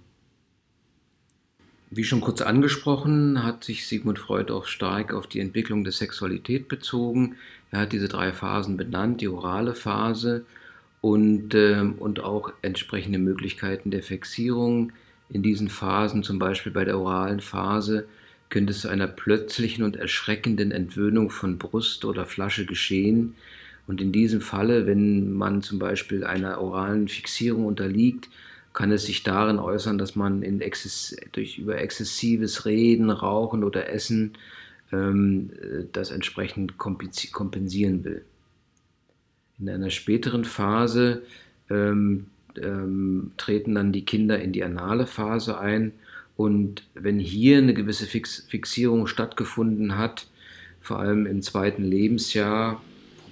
Wie 1.90 2.04
schon 2.04 2.20
kurz 2.20 2.42
angesprochen, 2.42 3.42
hat 3.42 3.64
sich 3.64 3.86
Sigmund 3.86 4.18
Freud 4.18 4.52
auch 4.52 4.66
stark 4.66 5.14
auf 5.14 5.26
die 5.26 5.40
Entwicklung 5.40 5.84
der 5.84 5.92
Sexualität 5.92 6.68
bezogen. 6.68 7.36
Er 7.70 7.80
hat 7.80 7.92
diese 7.92 8.08
drei 8.08 8.30
Phasen 8.32 8.76
benannt, 8.76 9.22
die 9.22 9.28
orale 9.28 9.74
Phase 9.74 10.44
und, 11.00 11.54
äh, 11.54 11.80
und 11.98 12.20
auch 12.20 12.52
entsprechende 12.60 13.18
Möglichkeiten 13.18 13.90
der 13.90 14.02
Fixierung 14.02 14.92
in 15.30 15.42
diesen 15.42 15.68
Phasen, 15.70 16.22
zum 16.22 16.38
Beispiel 16.38 16.72
bei 16.72 16.84
der 16.84 16.98
oralen 16.98 17.40
Phase, 17.40 18.06
könnte 18.50 18.72
es 18.72 18.80
zu 18.80 18.88
einer 18.88 19.06
plötzlichen 19.06 19.82
und 19.82 19.96
erschreckenden 19.96 20.72
Entwöhnung 20.72 21.30
von 21.30 21.56
Brust 21.56 22.04
oder 22.04 22.26
Flasche 22.26 22.66
geschehen. 22.66 23.34
Und 23.86 24.02
in 24.02 24.12
diesem 24.12 24.42
Falle, 24.42 24.86
wenn 24.86 25.32
man 25.32 25.62
zum 25.62 25.78
Beispiel 25.78 26.24
einer 26.24 26.60
oralen 26.60 27.08
Fixierung 27.08 27.64
unterliegt, 27.64 28.28
kann 28.78 28.92
es 28.92 29.06
sich 29.06 29.24
darin 29.24 29.58
äußern, 29.58 29.98
dass 29.98 30.14
man 30.14 30.42
in 30.42 30.60
Exzess 30.60 31.16
durch 31.32 31.58
über 31.58 31.80
exzessives 31.80 32.64
Reden, 32.64 33.10
Rauchen 33.10 33.64
oder 33.64 33.90
Essen 33.90 34.34
ähm, 34.92 35.50
das 35.92 36.12
entsprechend 36.12 36.78
kompensieren 36.78 38.04
will. 38.04 38.24
In 39.58 39.68
einer 39.68 39.90
späteren 39.90 40.44
Phase 40.44 41.22
ähm, 41.68 42.26
ähm, 42.56 43.32
treten 43.36 43.74
dann 43.74 43.90
die 43.90 44.04
Kinder 44.04 44.38
in 44.38 44.52
die 44.52 44.62
anale 44.62 45.08
Phase 45.08 45.58
ein 45.58 45.90
und 46.36 46.84
wenn 46.94 47.18
hier 47.18 47.58
eine 47.58 47.74
gewisse 47.74 48.06
Fix 48.06 48.46
Fixierung 48.48 49.08
stattgefunden 49.08 49.98
hat, 49.98 50.28
vor 50.80 51.00
allem 51.00 51.26
im 51.26 51.42
zweiten 51.42 51.82
Lebensjahr 51.82 52.80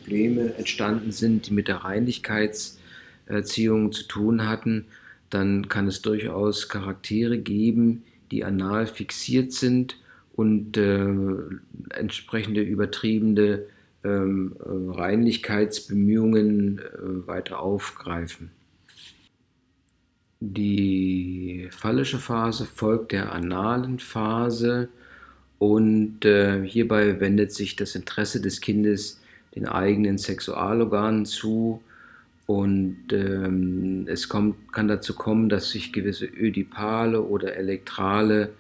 Probleme 0.01 0.57
entstanden 0.57 1.13
sind, 1.13 1.47
die 1.47 1.53
mit 1.53 1.69
der 1.69 1.85
Reinlichkeitserziehung 1.85 3.93
zu 3.93 4.09
tun 4.09 4.49
hatten, 4.49 4.87
dann 5.31 5.69
kann 5.69 5.87
es 5.87 6.03
durchaus 6.03 6.69
Charaktere 6.69 7.39
geben, 7.39 8.03
die 8.31 8.45
anal 8.45 8.87
fixiert 8.87 9.53
sind 9.53 9.97
und 10.35 10.77
äh, 10.77 11.15
entsprechende 11.91 12.61
übertriebene 12.61 13.63
ähm, 14.05 14.55
Reinlichkeitsbemühungen 14.61 16.79
äh, 16.79 17.27
weiter 17.27 17.61
aufgreifen. 17.61 18.51
Die 20.41 21.69
phallische 21.71 22.19
Phase 22.19 22.67
folgt 22.67 23.13
der 23.13 23.33
analen 23.33 23.99
Phase 23.99 24.91
und 25.59 26.25
äh, 26.25 26.63
hierbei 26.67 27.21
wendet 27.21 27.53
sich 27.53 27.75
das 27.75 27.95
Interesse 27.95 28.43
des 28.43 28.61
Kindes 28.61 29.21
den 29.55 29.67
eigenen 29.67 30.19
Sexualorganen 30.19 31.25
zu 31.25 31.81
und 32.47 33.13
ähm, 33.13 34.07
es 34.09 34.29
kommt, 34.29 34.73
kann 34.73 34.87
dazu 34.87 35.15
kommen, 35.15 35.49
dass 35.49 35.71
sich 35.71 35.93
gewisse 35.93 36.27
ödipale 36.27 37.23
oder 37.23 37.57
elektrale 37.57 38.53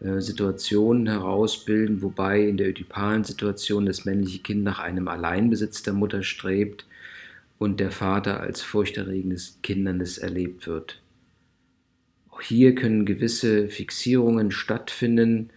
äh, 0.00 0.20
Situationen 0.20 1.08
herausbilden, 1.08 2.02
wobei 2.02 2.46
in 2.46 2.56
der 2.56 2.68
ödipalen 2.68 3.24
Situation 3.24 3.86
das 3.86 4.04
männliche 4.04 4.38
Kind 4.38 4.62
nach 4.62 4.78
einem 4.78 5.08
Alleinbesitz 5.08 5.82
der 5.82 5.92
Mutter 5.92 6.22
strebt 6.22 6.86
und 7.58 7.80
der 7.80 7.90
Vater 7.90 8.40
als 8.40 8.62
furchterregendes 8.62 9.58
Kindernis 9.62 10.18
erlebt 10.18 10.68
wird. 10.68 11.00
Auch 12.30 12.42
hier 12.42 12.76
können 12.76 13.06
gewisse 13.06 13.68
Fixierungen 13.68 14.52
stattfinden, 14.52 15.50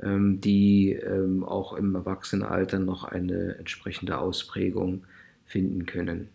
ähm, 0.00 0.40
die 0.40 0.92
ähm, 0.92 1.42
auch 1.42 1.72
im 1.72 1.96
Erwachsenenalter 1.96 2.78
noch 2.78 3.02
eine 3.02 3.56
entsprechende 3.58 4.18
Ausprägung 4.18 5.04
finden 5.44 5.86
können. 5.86 6.28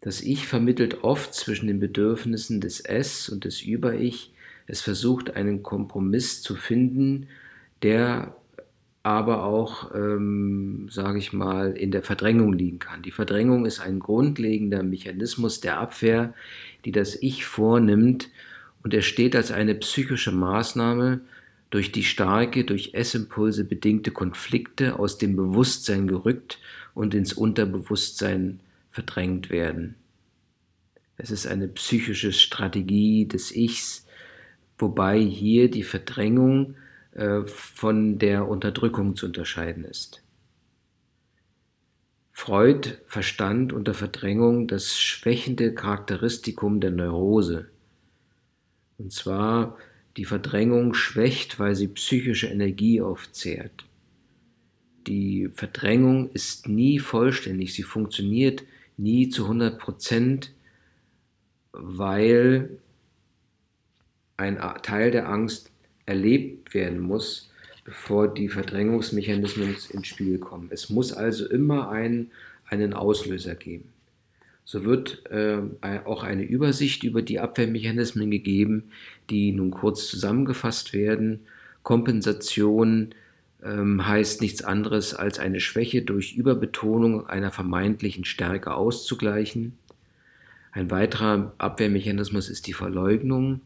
Das 0.00 0.20
Ich 0.20 0.46
vermittelt 0.46 1.02
oft 1.02 1.34
zwischen 1.34 1.66
den 1.66 1.80
Bedürfnissen 1.80 2.60
des 2.60 2.80
Es 2.80 3.28
und 3.28 3.44
des 3.44 3.62
Über-Ich. 3.62 4.32
Es 4.66 4.80
versucht 4.80 5.34
einen 5.34 5.62
Kompromiss 5.62 6.42
zu 6.42 6.54
finden, 6.54 7.26
der 7.82 8.36
aber 9.02 9.44
auch, 9.44 9.94
ähm, 9.94 10.88
sage 10.90 11.18
ich 11.18 11.32
mal, 11.32 11.72
in 11.72 11.90
der 11.90 12.02
Verdrängung 12.02 12.52
liegen 12.52 12.78
kann. 12.78 13.02
Die 13.02 13.10
Verdrängung 13.10 13.64
ist 13.64 13.80
ein 13.80 13.98
grundlegender 13.98 14.82
Mechanismus 14.82 15.60
der 15.60 15.78
Abwehr, 15.78 16.34
die 16.84 16.92
das 16.92 17.16
Ich 17.20 17.44
vornimmt 17.46 18.28
und 18.82 18.94
er 18.94 19.02
steht 19.02 19.34
als 19.34 19.50
eine 19.50 19.74
psychische 19.74 20.32
Maßnahme 20.32 21.20
durch 21.70 21.92
die 21.92 22.04
starke, 22.04 22.64
durch 22.64 22.94
Essimpulse 22.94 23.64
bedingte 23.64 24.10
Konflikte 24.10 24.98
aus 24.98 25.18
dem 25.18 25.36
Bewusstsein 25.36 26.06
gerückt 26.06 26.58
und 26.94 27.14
ins 27.14 27.32
Unterbewusstsein 27.32 28.60
verdrängt 28.98 29.48
werden. 29.48 29.94
Es 31.16 31.30
ist 31.30 31.46
eine 31.46 31.68
psychische 31.68 32.32
Strategie 32.32 33.26
des 33.26 33.54
Ichs, 33.54 34.04
wobei 34.76 35.20
hier 35.20 35.70
die 35.70 35.84
Verdrängung 35.84 36.74
äh, 37.12 37.42
von 37.44 38.18
der 38.18 38.48
Unterdrückung 38.48 39.14
zu 39.14 39.26
unterscheiden 39.26 39.84
ist. 39.84 40.24
Freud 42.32 42.98
verstand 43.06 43.72
unter 43.72 43.94
Verdrängung 43.94 44.66
das 44.66 44.98
schwächende 44.98 45.74
Charakteristikum 45.74 46.80
der 46.80 46.90
Neurose. 46.90 47.68
Und 48.98 49.12
zwar 49.12 49.78
die 50.16 50.24
Verdrängung 50.24 50.92
schwächt, 50.92 51.60
weil 51.60 51.76
sie 51.76 51.86
psychische 51.86 52.48
Energie 52.48 53.00
aufzehrt. 53.00 53.86
Die 55.06 55.50
Verdrängung 55.54 56.30
ist 56.32 56.66
nie 56.66 56.98
vollständig, 56.98 57.74
sie 57.74 57.84
funktioniert 57.84 58.64
nie 58.98 59.30
zu 59.30 59.44
100 59.44 59.78
Prozent, 59.78 60.52
weil 61.72 62.78
ein 64.36 64.58
Teil 64.82 65.10
der 65.10 65.28
Angst 65.28 65.70
erlebt 66.06 66.74
werden 66.74 67.00
muss, 67.00 67.50
bevor 67.84 68.32
die 68.32 68.48
Verdrängungsmechanismen 68.48 69.76
ins 69.90 70.06
Spiel 70.06 70.38
kommen. 70.38 70.68
Es 70.70 70.90
muss 70.90 71.12
also 71.12 71.48
immer 71.48 71.90
ein, 71.90 72.30
einen 72.66 72.92
Auslöser 72.92 73.54
geben. 73.54 73.88
So 74.64 74.84
wird 74.84 75.24
äh, 75.30 75.60
auch 76.04 76.22
eine 76.22 76.42
Übersicht 76.42 77.02
über 77.02 77.22
die 77.22 77.40
Abwehrmechanismen 77.40 78.30
gegeben, 78.30 78.90
die 79.30 79.52
nun 79.52 79.70
kurz 79.70 80.08
zusammengefasst 80.08 80.92
werden. 80.92 81.40
Kompensation 81.82 83.14
ähm, 83.62 84.06
heißt 84.06 84.40
nichts 84.40 84.62
anderes 84.62 85.14
als 85.14 85.38
eine 85.38 85.60
Schwäche 85.60 86.02
durch 86.02 86.34
Überbetonung 86.34 87.26
einer 87.26 87.50
vermeintlichen 87.50 88.24
Stärke 88.24 88.74
auszugleichen. 88.74 89.78
Ein 90.72 90.90
weiterer 90.90 91.54
Abwehrmechanismus 91.58 92.48
ist 92.48 92.66
die 92.66 92.72
Verleugnung, 92.72 93.60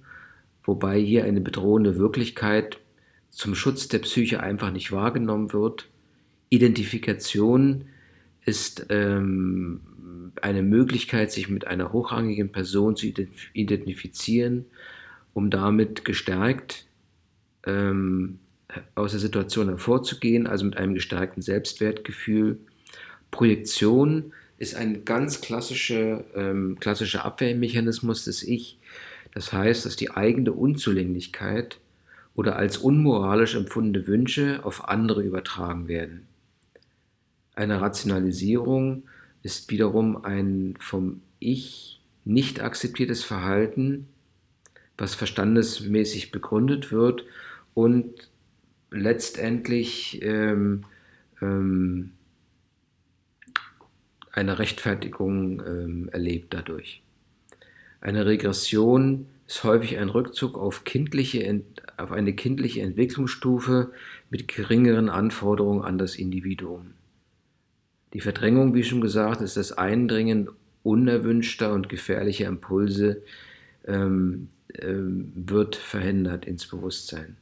wobei 0.63 0.99
hier 0.99 1.25
eine 1.25 1.41
bedrohende 1.41 1.99
Wirklichkeit 1.99 2.79
zum 3.31 3.55
Schutz 3.55 3.89
der 3.89 3.99
Psyche 3.99 4.41
einfach 4.41 4.71
nicht 4.71 4.93
wahrgenommen 4.93 5.53
wird. 5.53 5.89
Identifikation 6.49 7.87
ist 8.45 8.87
ähm, 8.91 9.81
eine 10.41 10.63
Möglichkeit, 10.63 11.33
sich 11.33 11.49
mit 11.49 11.67
einer 11.67 11.93
hochrangigen 11.93 12.53
Person 12.53 12.97
zu 12.97 13.07
identifizieren, 13.53 14.67
um 15.35 15.51
damit 15.51 16.05
gestärkt 16.05 16.87
ähm, 17.67 18.39
aus 18.95 19.13
der 19.13 19.21
Situation 19.21 19.69
hervorzugehen, 19.69 20.47
also 20.47 20.65
mit 20.65 20.77
einem 20.77 20.95
gestärkten 20.95 21.43
Selbstwertgefühl. 21.43 22.59
Projektion 23.31 24.33
ist 24.59 24.75
ein 24.77 25.05
ganz 25.05 25.41
klassischer, 25.41 26.25
ähm, 26.35 26.79
klassischer 26.79 27.25
Abwehrmechanismus 27.25 28.25
des 28.25 28.43
Ich. 28.43 28.79
Das 29.35 29.53
heißt, 29.53 29.87
dass 29.87 29.97
die 29.97 30.11
eigene 30.11 30.53
Unzulänglichkeit 30.53 31.79
oder 32.35 32.57
als 32.57 32.77
unmoralisch 32.79 33.55
empfundene 33.55 34.07
Wünsche 34.07 34.61
auf 34.63 34.89
andere 34.89 35.23
übertragen 35.23 35.89
werden. 35.89 36.27
Eine 37.55 37.81
Rationalisierung 37.81 39.05
ist 39.43 39.71
wiederum 39.71 40.25
ein 40.25 40.75
vom 40.79 41.21
Ich 41.39 42.01
nicht 42.25 42.63
akzeptiertes 42.63 43.25
Verhalten, 43.25 44.07
was 44.97 45.15
verstandesmäßig 45.15 46.31
begründet 46.31 46.93
wird 46.93 47.25
und 47.75 48.31
letztendlich 48.93 50.21
ähm, 50.23 50.85
ähm, 51.41 52.13
eine 54.31 54.59
Rechtfertigung 54.59 55.63
ähm, 55.67 56.09
erlebt 56.13 56.55
dadurch. 56.55 57.03
Eine 58.01 58.27
Regression 58.27 59.27
ist 59.47 59.65
häufig 59.65 59.99
ein 59.99 60.09
Rückzug 60.09 60.57
auf, 60.57 60.85
kindliche, 60.85 61.63
auf 61.97 62.11
eine 62.11 62.33
kindliche 62.33 62.83
Entwicklungsstufe 62.83 63.93
mit 64.31 64.49
geringeren 64.49 65.09
Anforderungen 65.09 65.83
an 65.83 65.99
das 65.99 66.17
Individuum. 66.17 66.95
Die 68.15 68.21
Verdrängung, 68.21 68.75
wie 68.75 68.85
schon 68.85 69.01
gesagt, 69.01 69.41
ist 69.41 69.57
das 69.57 69.73
Eindringen 69.73 70.49
unerwünschter 70.83 71.73
und 71.73 71.89
gefährlicher 71.89 72.47
Impulse 72.47 73.23
ähm, 73.87 74.49
ähm, 74.75 75.33
wird 75.35 75.77
verhindert 75.77 76.45
ins 76.47 76.67
Bewusstsein. 76.67 77.37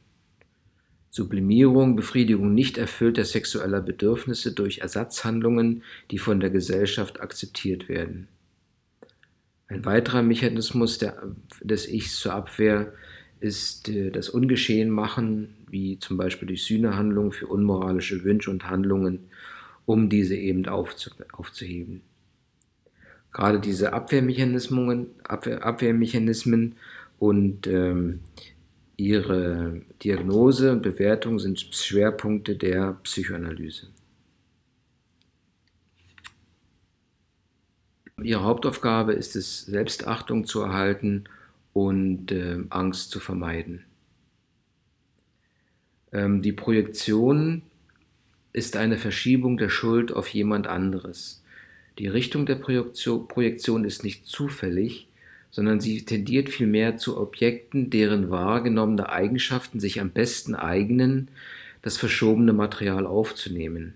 Sublimierung, 1.11 1.97
Befriedigung 1.97 2.53
nicht 2.53 2.77
erfüllter 2.77 3.25
sexueller 3.25 3.81
Bedürfnisse 3.81 4.53
durch 4.53 4.79
Ersatzhandlungen, 4.79 5.83
die 6.09 6.17
von 6.17 6.39
der 6.39 6.49
Gesellschaft 6.49 7.19
akzeptiert 7.19 7.89
werden. 7.89 8.29
Ein 9.67 9.83
weiterer 9.85 10.21
Mechanismus 10.21 10.97
der, 10.97 11.21
des 11.61 11.87
Ichs 11.87 12.17
zur 12.19 12.33
Abwehr 12.33 12.93
ist 13.41 13.89
äh, 13.89 14.09
das 14.09 14.29
Ungeschehen 14.29 14.89
machen, 14.89 15.55
wie 15.69 15.99
zum 15.99 16.15
Beispiel 16.15 16.47
durch 16.47 16.63
Sühnehandlungen 16.63 17.33
für 17.33 17.47
unmoralische 17.47 18.23
Wünsche 18.23 18.49
und 18.49 18.69
Handlungen, 18.69 19.19
um 19.85 20.09
diese 20.09 20.35
eben 20.35 20.65
aufzu, 20.65 21.11
aufzuheben. 21.33 22.03
Gerade 23.33 23.59
diese 23.59 23.91
Abwehrmechanismen, 23.91 25.07
Abwehr, 25.23 25.65
Abwehrmechanismen 25.65 26.75
und 27.19 27.67
ähm, 27.67 28.21
Ihre 29.01 29.81
Diagnose 30.03 30.71
und 30.71 30.83
Bewertung 30.83 31.39
sind 31.39 31.59
Schwerpunkte 31.59 32.55
der 32.55 32.99
Psychoanalyse. 33.01 33.87
Ihre 38.21 38.43
Hauptaufgabe 38.43 39.13
ist 39.13 39.35
es, 39.35 39.65
Selbstachtung 39.65 40.45
zu 40.45 40.61
erhalten 40.61 41.23
und 41.73 42.31
äh, 42.31 42.59
Angst 42.69 43.09
zu 43.09 43.19
vermeiden. 43.19 43.85
Ähm, 46.11 46.43
die 46.43 46.53
Projektion 46.53 47.63
ist 48.53 48.77
eine 48.77 48.99
Verschiebung 48.99 49.57
der 49.57 49.69
Schuld 49.69 50.11
auf 50.11 50.27
jemand 50.27 50.67
anderes. 50.67 51.43
Die 51.97 52.07
Richtung 52.07 52.45
der 52.45 52.55
Projektion, 52.55 53.27
Projektion 53.27 53.83
ist 53.83 54.03
nicht 54.03 54.27
zufällig, 54.27 55.07
sondern 55.51 55.81
sie 55.81 56.03
tendiert 56.05 56.49
vielmehr 56.49 56.97
zu 56.97 57.17
Objekten, 57.17 57.89
deren 57.89 58.29
wahrgenommene 58.29 59.09
Eigenschaften 59.09 59.79
sich 59.79 59.99
am 59.99 60.09
besten 60.09 60.55
eignen, 60.55 61.29
das 61.81 61.97
verschobene 61.97 62.53
Material 62.53 63.05
aufzunehmen. 63.05 63.93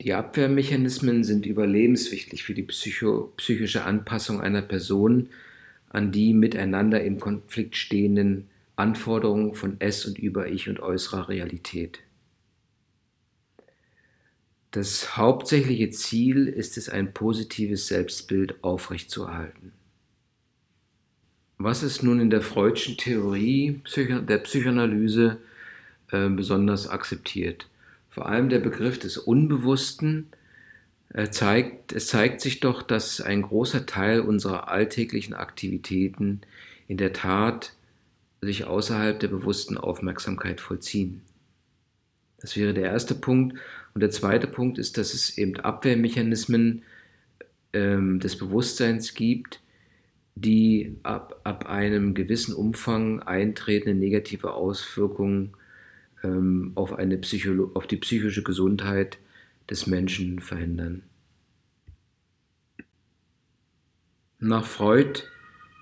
Die 0.00 0.14
Abwehrmechanismen 0.14 1.22
sind 1.22 1.46
überlebenswichtig 1.46 2.42
für 2.42 2.54
die 2.54 2.64
psycho 2.64 3.32
psychische 3.36 3.84
Anpassung 3.84 4.40
einer 4.40 4.62
Person 4.62 5.28
an 5.90 6.10
die 6.10 6.34
miteinander 6.34 7.04
im 7.04 7.20
Konflikt 7.20 7.76
stehenden 7.76 8.48
Anforderungen 8.74 9.54
von 9.54 9.76
Es 9.78 10.04
und 10.06 10.18
Über-Ich 10.18 10.68
und 10.68 10.80
äußerer 10.80 11.28
Realität. 11.28 12.00
Das 14.72 15.18
hauptsächliche 15.18 15.90
Ziel 15.90 16.48
ist 16.48 16.78
es, 16.78 16.88
ein 16.88 17.12
positives 17.12 17.86
Selbstbild 17.86 18.64
aufrechtzuerhalten. 18.64 19.72
Was 21.64 21.84
ist 21.84 22.02
nun 22.02 22.18
in 22.18 22.28
der 22.28 22.42
Freudschen 22.42 22.96
Theorie 22.96 23.80
der 23.96 24.38
Psychoanalyse 24.38 25.38
äh, 26.10 26.28
besonders 26.28 26.88
akzeptiert? 26.88 27.68
Vor 28.10 28.26
allem 28.26 28.48
der 28.48 28.58
Begriff 28.58 28.98
des 28.98 29.16
Unbewussten 29.16 30.26
äh, 31.14 31.30
zeigt, 31.30 31.92
es 31.92 32.08
zeigt 32.08 32.40
sich 32.40 32.58
doch, 32.58 32.82
dass 32.82 33.20
ein 33.20 33.42
großer 33.42 33.86
Teil 33.86 34.22
unserer 34.22 34.70
alltäglichen 34.70 35.34
Aktivitäten 35.34 36.40
in 36.88 36.96
der 36.96 37.12
Tat 37.12 37.74
sich 38.40 38.64
außerhalb 38.64 39.20
der 39.20 39.28
bewussten 39.28 39.78
Aufmerksamkeit 39.78 40.60
vollziehen. 40.60 41.22
Das 42.40 42.56
wäre 42.56 42.74
der 42.74 42.90
erste 42.90 43.14
Punkt. 43.14 43.56
Und 43.94 44.00
der 44.00 44.10
zweite 44.10 44.48
Punkt 44.48 44.78
ist, 44.78 44.98
dass 44.98 45.14
es 45.14 45.38
eben 45.38 45.60
Abwehrmechanismen 45.60 46.82
ähm, 47.72 48.18
des 48.18 48.36
Bewusstseins 48.36 49.14
gibt, 49.14 49.61
die 50.34 50.96
ab, 51.02 51.40
ab 51.44 51.66
einem 51.68 52.14
gewissen 52.14 52.54
Umfang 52.54 53.20
eintretende 53.20 53.94
negative 53.94 54.54
Auswirkungen 54.54 55.54
ähm, 56.24 56.72
auf, 56.74 56.92
eine 56.94 57.20
auf 57.74 57.86
die 57.86 57.96
psychische 57.96 58.42
Gesundheit 58.42 59.18
des 59.68 59.86
Menschen 59.86 60.40
verhindern. 60.40 61.02
Nach 64.38 64.64
Freud, 64.64 65.22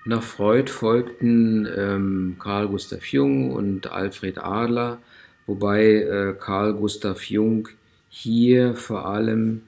nach 0.04 0.22
Freud 0.22 0.70
folgten 0.70 1.66
ähm, 1.74 2.36
Carl 2.38 2.68
Gustav 2.68 3.06
Jung 3.06 3.52
und 3.52 3.90
Alfred 3.90 4.38
Adler, 4.38 4.98
wobei 5.46 5.94
äh, 5.94 6.34
Carl 6.38 6.74
Gustav 6.74 7.24
Jung 7.24 7.68
hier 8.10 8.74
vor 8.74 9.06
allem 9.06 9.62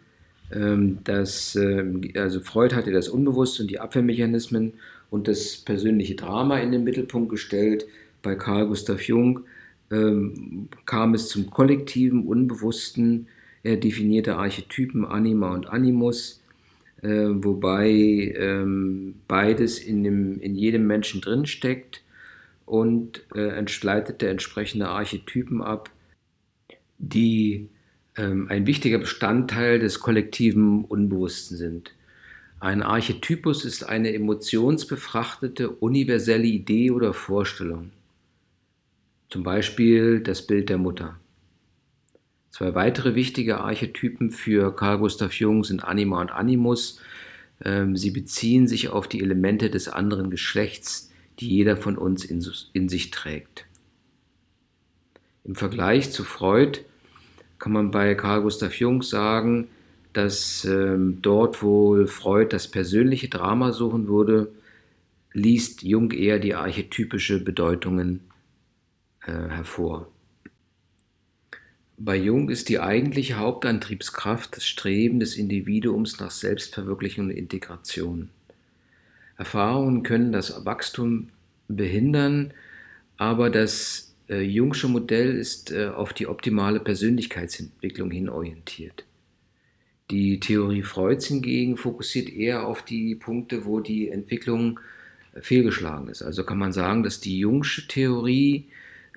ähm, 0.52 0.98
das, 1.04 1.56
äh, 1.56 1.84
also 2.16 2.40
Freud 2.40 2.74
hatte 2.74 2.92
das 2.92 3.08
Unbewusste 3.08 3.62
und 3.62 3.70
die 3.70 3.80
Abwehrmechanismen 3.80 4.74
und 5.10 5.28
das 5.28 5.56
persönliche 5.56 6.14
Drama 6.14 6.58
in 6.58 6.72
den 6.72 6.84
Mittelpunkt 6.84 7.30
gestellt. 7.30 7.86
Bei 8.22 8.34
Carl 8.34 8.66
Gustav 8.66 9.02
Jung 9.02 9.40
ähm, 9.90 10.68
kam 10.86 11.14
es 11.14 11.28
zum 11.28 11.50
kollektiven, 11.50 12.26
unbewussten. 12.26 13.28
Er 13.62 13.76
definierte 13.76 14.36
Archetypen 14.36 15.04
Anima 15.04 15.52
und 15.54 15.68
Animus, 15.68 16.42
äh, 17.02 17.08
wobei 17.08 18.34
ähm, 18.36 19.16
beides 19.28 19.78
in, 19.78 20.02
dem, 20.02 20.40
in 20.40 20.54
jedem 20.54 20.86
Menschen 20.86 21.20
drinsteckt 21.20 22.02
und 22.64 23.24
äh, 23.34 23.62
leitete 23.82 24.28
entsprechende 24.28 24.88
Archetypen 24.88 25.62
ab, 25.62 25.90
die 26.98 27.56
ähm, 27.56 27.70
ein 28.48 28.66
wichtiger 28.66 28.98
Bestandteil 28.98 29.78
des 29.78 30.00
kollektiven 30.00 30.84
Unbewussten 30.84 31.56
sind. 31.56 31.92
Ein 32.60 32.82
Archetypus 32.82 33.64
ist 33.64 33.84
eine 33.84 34.12
emotionsbefrachtete 34.12 35.70
universelle 35.70 36.46
Idee 36.46 36.90
oder 36.90 37.12
Vorstellung. 37.12 37.90
Zum 39.30 39.42
Beispiel 39.42 40.20
das 40.20 40.46
Bild 40.46 40.68
der 40.68 40.78
Mutter. 40.78 41.18
Zwei 42.50 42.74
weitere 42.74 43.14
wichtige 43.14 43.58
Archetypen 43.58 44.30
für 44.30 44.76
Carl 44.76 44.98
Gustav 44.98 45.32
Jung 45.32 45.64
sind 45.64 45.82
Anima 45.82 46.20
und 46.20 46.30
Animus. 46.30 47.00
Ähm, 47.64 47.96
sie 47.96 48.10
beziehen 48.10 48.68
sich 48.68 48.90
auf 48.90 49.08
die 49.08 49.22
Elemente 49.22 49.70
des 49.70 49.88
anderen 49.88 50.28
Geschlechts, 50.28 51.10
die 51.40 51.48
jeder 51.48 51.78
von 51.78 51.96
uns 51.96 52.24
in 52.24 52.88
sich 52.88 53.10
trägt. 53.10 53.64
Im 55.44 55.54
Vergleich 55.54 56.12
zu 56.12 56.24
Freud 56.24 56.80
kann 57.62 57.70
man 57.70 57.92
bei 57.92 58.16
Carl 58.16 58.42
Gustav 58.42 58.74
Jung 58.80 59.02
sagen, 59.02 59.68
dass 60.14 60.64
ähm, 60.64 61.22
dort, 61.22 61.62
wo 61.62 62.06
Freud 62.06 62.52
das 62.52 62.66
persönliche 62.66 63.28
Drama 63.28 63.70
suchen 63.70 64.08
würde, 64.08 64.50
liest 65.32 65.84
Jung 65.84 66.10
eher 66.10 66.40
die 66.40 66.56
archetypische 66.56 67.38
Bedeutungen 67.38 68.18
äh, 69.24 69.30
hervor. 69.30 70.08
Bei 71.98 72.16
Jung 72.16 72.50
ist 72.50 72.68
die 72.68 72.80
eigentliche 72.80 73.38
Hauptantriebskraft 73.38 74.56
das 74.56 74.66
Streben 74.66 75.20
des 75.20 75.36
Individuums 75.36 76.18
nach 76.18 76.32
Selbstverwirklichung 76.32 77.26
und 77.26 77.30
Integration. 77.30 78.30
Erfahrungen 79.36 80.02
können 80.02 80.32
das 80.32 80.64
Wachstum 80.64 81.28
behindern, 81.68 82.54
aber 83.18 83.50
das 83.50 84.11
äh, 84.32 84.40
Jungsche 84.40 84.88
Modell 84.88 85.36
ist 85.36 85.70
äh, 85.70 85.88
auf 85.88 86.12
die 86.12 86.26
optimale 86.26 86.80
Persönlichkeitsentwicklung 86.80 88.10
hin 88.10 88.28
orientiert. 88.28 89.04
Die 90.10 90.40
Theorie 90.40 90.82
Freuds 90.82 91.26
hingegen 91.26 91.76
fokussiert 91.76 92.30
eher 92.30 92.66
auf 92.66 92.82
die 92.82 93.14
Punkte, 93.14 93.64
wo 93.64 93.80
die 93.80 94.08
Entwicklung 94.08 94.80
äh, 95.34 95.42
fehlgeschlagen 95.42 96.08
ist. 96.08 96.22
Also 96.22 96.44
kann 96.44 96.58
man 96.58 96.72
sagen, 96.72 97.02
dass 97.02 97.20
die 97.20 97.38
Jungsche 97.38 97.86
Theorie 97.86 98.68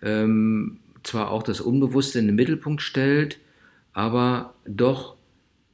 ähm, 0.02 0.80
zwar 1.04 1.32
auch 1.32 1.44
das 1.44 1.62
Unbewusste 1.62 2.20
in 2.20 2.28
den 2.28 2.36
Mittelpunkt 2.36 2.82
stellt, 2.82 3.40
aber 3.94 4.54
doch 4.68 5.16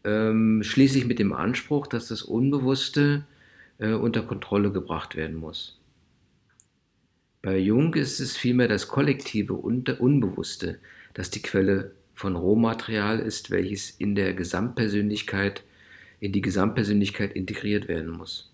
ähm, 0.03 0.61
schließlich 0.63 1.05
mit 1.05 1.19
dem 1.19 1.33
Anspruch, 1.33 1.87
dass 1.87 2.07
das 2.07 2.21
Unbewusste 2.21 3.25
äh, 3.79 3.93
unter 3.93 4.21
Kontrolle 4.21 4.71
gebracht 4.71 5.15
werden 5.15 5.35
muss. 5.35 5.80
Bei 7.41 7.57
Jung 7.57 7.95
ist 7.95 8.19
es 8.19 8.37
vielmehr 8.37 8.67
das 8.67 8.87
kollektive 8.87 9.53
Unbewusste, 9.53 10.79
das 11.13 11.31
die 11.31 11.41
Quelle 11.41 11.95
von 12.13 12.35
Rohmaterial 12.35 13.19
ist, 13.19 13.49
welches 13.49 13.89
in 13.89 14.13
der 14.13 14.33
Gesamtpersönlichkeit, 14.33 15.63
in 16.19 16.33
die 16.33 16.41
Gesamtpersönlichkeit 16.41 17.33
integriert 17.33 17.87
werden 17.87 18.11
muss. 18.11 18.51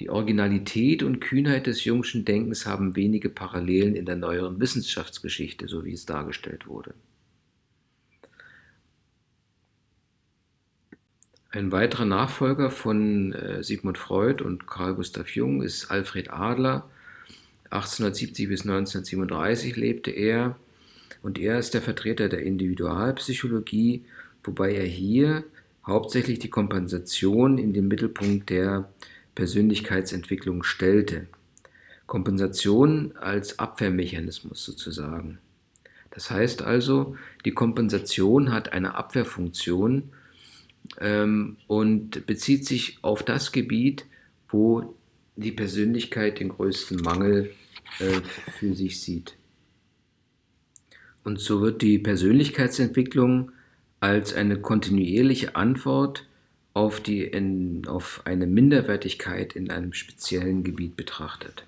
Die 0.00 0.08
Originalität 0.08 1.02
und 1.02 1.20
Kühnheit 1.20 1.66
des 1.66 1.84
Jungschen 1.84 2.24
Denkens 2.24 2.64
haben 2.64 2.96
wenige 2.96 3.28
Parallelen 3.28 3.94
in 3.94 4.06
der 4.06 4.16
neueren 4.16 4.58
Wissenschaftsgeschichte, 4.58 5.68
so 5.68 5.84
wie 5.84 5.92
es 5.92 6.06
dargestellt 6.06 6.66
wurde. 6.66 6.94
Ein 11.50 11.70
weiterer 11.70 12.06
Nachfolger 12.06 12.70
von 12.70 13.34
äh, 13.34 13.62
Sigmund 13.62 13.98
Freud 13.98 14.42
und 14.42 14.66
Carl 14.66 14.94
Gustav 14.94 15.28
Jung 15.36 15.60
ist 15.60 15.90
Alfred 15.90 16.32
Adler. 16.32 16.88
1870 17.72 18.48
bis 18.48 18.62
1937 18.62 19.76
lebte 19.76 20.10
er 20.10 20.56
und 21.22 21.38
er 21.38 21.58
ist 21.58 21.74
der 21.74 21.82
Vertreter 21.82 22.28
der 22.28 22.42
Individualpsychologie, 22.42 24.04
wobei 24.44 24.74
er 24.74 24.84
hier 24.84 25.44
hauptsächlich 25.86 26.38
die 26.38 26.50
Kompensation 26.50 27.58
in 27.58 27.72
den 27.72 27.88
Mittelpunkt 27.88 28.50
der 28.50 28.90
Persönlichkeitsentwicklung 29.34 30.62
stellte. 30.62 31.28
Kompensation 32.06 33.16
als 33.16 33.58
Abwehrmechanismus 33.58 34.64
sozusagen. 34.64 35.38
Das 36.10 36.30
heißt 36.30 36.60
also, 36.60 37.16
die 37.46 37.52
Kompensation 37.52 38.52
hat 38.52 38.74
eine 38.74 38.96
Abwehrfunktion 38.96 40.10
ähm, 41.00 41.56
und 41.66 42.26
bezieht 42.26 42.66
sich 42.66 42.98
auf 43.00 43.22
das 43.22 43.50
Gebiet, 43.50 44.04
wo 44.48 44.94
die 45.36 45.52
Persönlichkeit 45.52 46.38
den 46.38 46.50
größten 46.50 46.98
Mangel 46.98 47.54
für 47.98 48.74
sich 48.74 49.00
sieht. 49.00 49.36
Und 51.24 51.40
so 51.40 51.60
wird 51.60 51.82
die 51.82 51.98
Persönlichkeitsentwicklung 51.98 53.52
als 54.00 54.34
eine 54.34 54.60
kontinuierliche 54.60 55.54
Antwort 55.54 56.26
auf, 56.74 57.00
die 57.00 57.22
in, 57.22 57.86
auf 57.86 58.22
eine 58.24 58.46
Minderwertigkeit 58.46 59.54
in 59.54 59.70
einem 59.70 59.92
speziellen 59.92 60.64
Gebiet 60.64 60.96
betrachtet. 60.96 61.66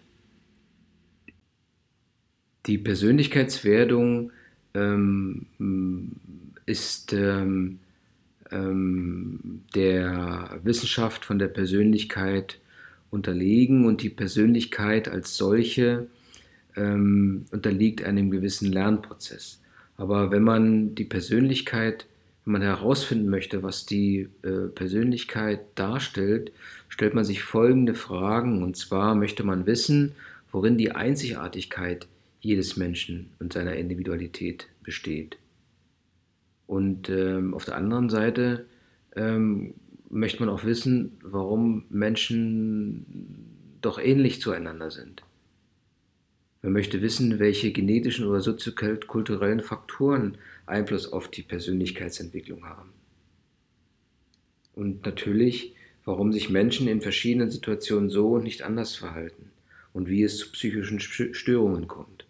Die 2.67 2.79
Persönlichkeitswerdung 2.79 4.33
ähm, 4.73 5.47
ist 6.67 7.13
ähm, 7.13 7.79
ähm, 8.51 9.63
der 9.75 10.61
Wissenschaft 10.65 11.25
von 11.25 11.39
der 11.39 11.49
Persönlichkeit 11.49 12.59
unterlegen 13.11 13.87
und 13.87 14.03
die 14.03 14.11
Persönlichkeit 14.11 15.09
als 15.09 15.37
solche 15.37 16.09
ähm, 16.77 17.47
unterliegt 17.51 18.05
einem 18.05 18.31
gewissen 18.31 18.73
Lernprozess. 18.73 19.61
Aber 19.97 20.31
wenn 20.31 20.43
man 20.43 20.95
die 20.95 21.05
Persönlichkeit, 21.05 22.07
wenn 22.45 22.53
man 22.53 22.63
herausfinden 22.63 23.29
möchte, 23.29 23.63
was 23.63 23.87
die 23.87 24.29
äh, 24.43 24.69
Persönlichkeit 24.75 25.61
darstellt, 25.77 26.53
stellt 26.89 27.15
man 27.15 27.25
sich 27.25 27.43
folgende 27.43 27.95
Fragen. 27.95 28.63
Und 28.63 28.77
zwar 28.77 29.15
möchte 29.15 29.45
man 29.45 29.67
wissen, 29.67 30.13
worin 30.53 30.77
die 30.77 30.93
Einzigartigkeit 30.93 32.07
jedes 32.41 32.77
Menschen 32.77 33.31
und 33.39 33.53
seiner 33.53 33.77
Individualität 33.77 34.69
besteht. 34.83 35.39
Und 36.67 37.09
ähm, 37.09 37.55
auf 37.55 37.65
der 37.65 37.77
anderen 37.77 38.11
Seite 38.11 38.67
ähm, 39.17 39.75
möchte 40.11 40.41
man 40.41 40.49
auch 40.49 40.65
wissen, 40.65 41.19
warum 41.23 41.85
Menschen 41.89 43.07
doch 43.81 43.99
ähnlich 43.99 44.41
zueinander 44.41 44.91
sind. 44.91 45.23
Man 46.65 46.73
möchte 46.73 47.03
wissen, 47.03 47.41
welche 47.41 47.73
genetischen 47.73 48.25
oder 48.25 48.41
soziokulturellen 48.41 49.61
Faktoren 49.61 50.39
Einfluss 50.65 51.13
auf 51.13 51.31
die 51.31 51.43
Persönlichkeitsentwicklung 51.43 52.65
haben. 52.65 52.89
Und 54.75 55.05
natürlich, 55.05 55.75
warum 56.07 56.33
sich 56.33 56.49
Menschen 56.49 56.89
in 56.89 57.03
verschiedenen 57.03 57.51
Situationen 57.51 58.09
so 58.09 58.31
und 58.31 58.45
nicht 58.45 58.63
anders 58.63 58.97
verhalten 58.97 59.51
und 59.93 60.09
wie 60.09 60.23
es 60.23 60.39
zu 60.39 60.53
psychischen 60.53 61.01
Störungen 61.01 61.87
kommt. 61.87 62.25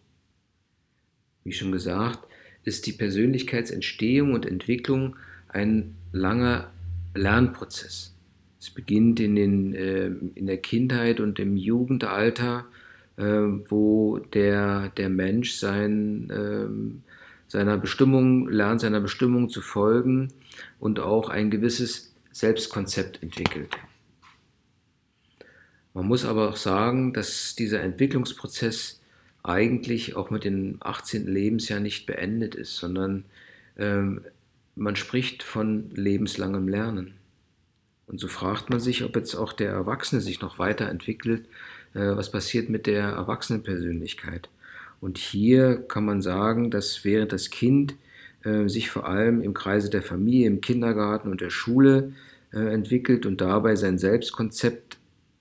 Wie 1.44 1.52
schon 1.52 1.70
gesagt, 1.70 2.18
ist 2.64 2.86
die 2.86 2.92
Persönlichkeitsentstehung 2.92 4.32
und 4.32 4.46
Entwicklung 4.46 5.14
ein 5.46 5.94
langer 6.10 6.72
Lernprozess. 7.14 8.12
Es 8.58 8.70
beginnt 8.70 9.20
in, 9.20 9.36
den, 9.36 9.74
äh, 9.74 10.06
in 10.34 10.46
der 10.46 10.58
Kindheit 10.58 11.20
und 11.20 11.38
im 11.38 11.56
Jugendalter, 11.56 12.66
wo 13.16 14.18
der, 14.18 14.88
der 14.96 15.08
Mensch 15.08 15.52
sein, 15.52 16.30
äh, 16.30 17.50
seiner 17.50 17.78
Bestimmung 17.78 18.48
lernt, 18.48 18.80
seiner 18.80 19.00
Bestimmung 19.00 19.48
zu 19.48 19.60
folgen 19.60 20.32
und 20.80 21.00
auch 21.00 21.28
ein 21.28 21.50
gewisses 21.50 22.14
Selbstkonzept 22.32 23.22
entwickelt. 23.22 23.76
Man 25.92 26.06
muss 26.06 26.24
aber 26.24 26.48
auch 26.48 26.56
sagen, 26.56 27.12
dass 27.12 27.54
dieser 27.54 27.80
Entwicklungsprozess 27.80 29.00
eigentlich 29.44 30.16
auch 30.16 30.30
mit 30.30 30.42
dem 30.42 30.78
18. 30.80 31.26
Lebensjahr 31.26 31.78
nicht 31.78 32.06
beendet 32.06 32.56
ist, 32.56 32.76
sondern 32.76 33.24
ähm, 33.76 34.22
man 34.74 34.96
spricht 34.96 35.44
von 35.44 35.90
lebenslangem 35.90 36.66
Lernen. 36.66 37.14
Und 38.06 38.18
so 38.18 38.26
fragt 38.26 38.70
man 38.70 38.80
sich, 38.80 39.04
ob 39.04 39.14
jetzt 39.16 39.34
auch 39.34 39.52
der 39.52 39.70
Erwachsene 39.70 40.20
sich 40.20 40.40
noch 40.40 40.58
weiterentwickelt, 40.58 41.46
was 42.00 42.30
passiert 42.30 42.68
mit 42.68 42.86
der 42.86 43.04
Erwachsenenpersönlichkeit. 43.04 44.48
Und 45.00 45.18
hier 45.18 45.76
kann 45.76 46.04
man 46.04 46.22
sagen, 46.22 46.70
dass 46.70 47.04
während 47.04 47.32
das 47.32 47.50
Kind 47.50 47.94
äh, 48.42 48.68
sich 48.68 48.90
vor 48.90 49.06
allem 49.06 49.42
im 49.42 49.54
Kreise 49.54 49.90
der 49.90 50.02
Familie, 50.02 50.46
im 50.46 50.60
Kindergarten 50.60 51.30
und 51.30 51.40
der 51.40 51.50
Schule 51.50 52.12
äh, 52.52 52.58
entwickelt 52.58 53.26
und 53.26 53.40
dabei 53.40 53.76
sein 53.76 53.98
Selbstkonzept 53.98 54.98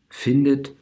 findet, 0.09 0.73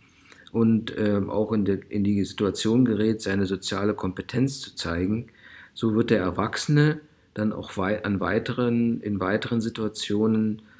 und 0.51 0.93
ähm, 0.97 1.29
auch 1.29 1.51
in, 1.53 1.65
in 1.65 2.03
die 2.03 2.23
Situation 2.23 2.85
gerät, 2.85 3.21
seine 3.21 3.45
soziale 3.45 3.93
Kompetenz 3.93 4.59
zu 4.59 4.75
zeigen, 4.75 5.27
so 5.73 5.95
wird 5.95 6.09
der 6.09 6.19
Erwachsene 6.19 6.99
dann 7.33 7.53
auch 7.53 7.77
an 7.77 8.19
weiteren, 8.19 8.99
in 9.01 9.19
weiteren 9.21 9.61
Situationen 9.61 10.59
äh, 10.59 10.70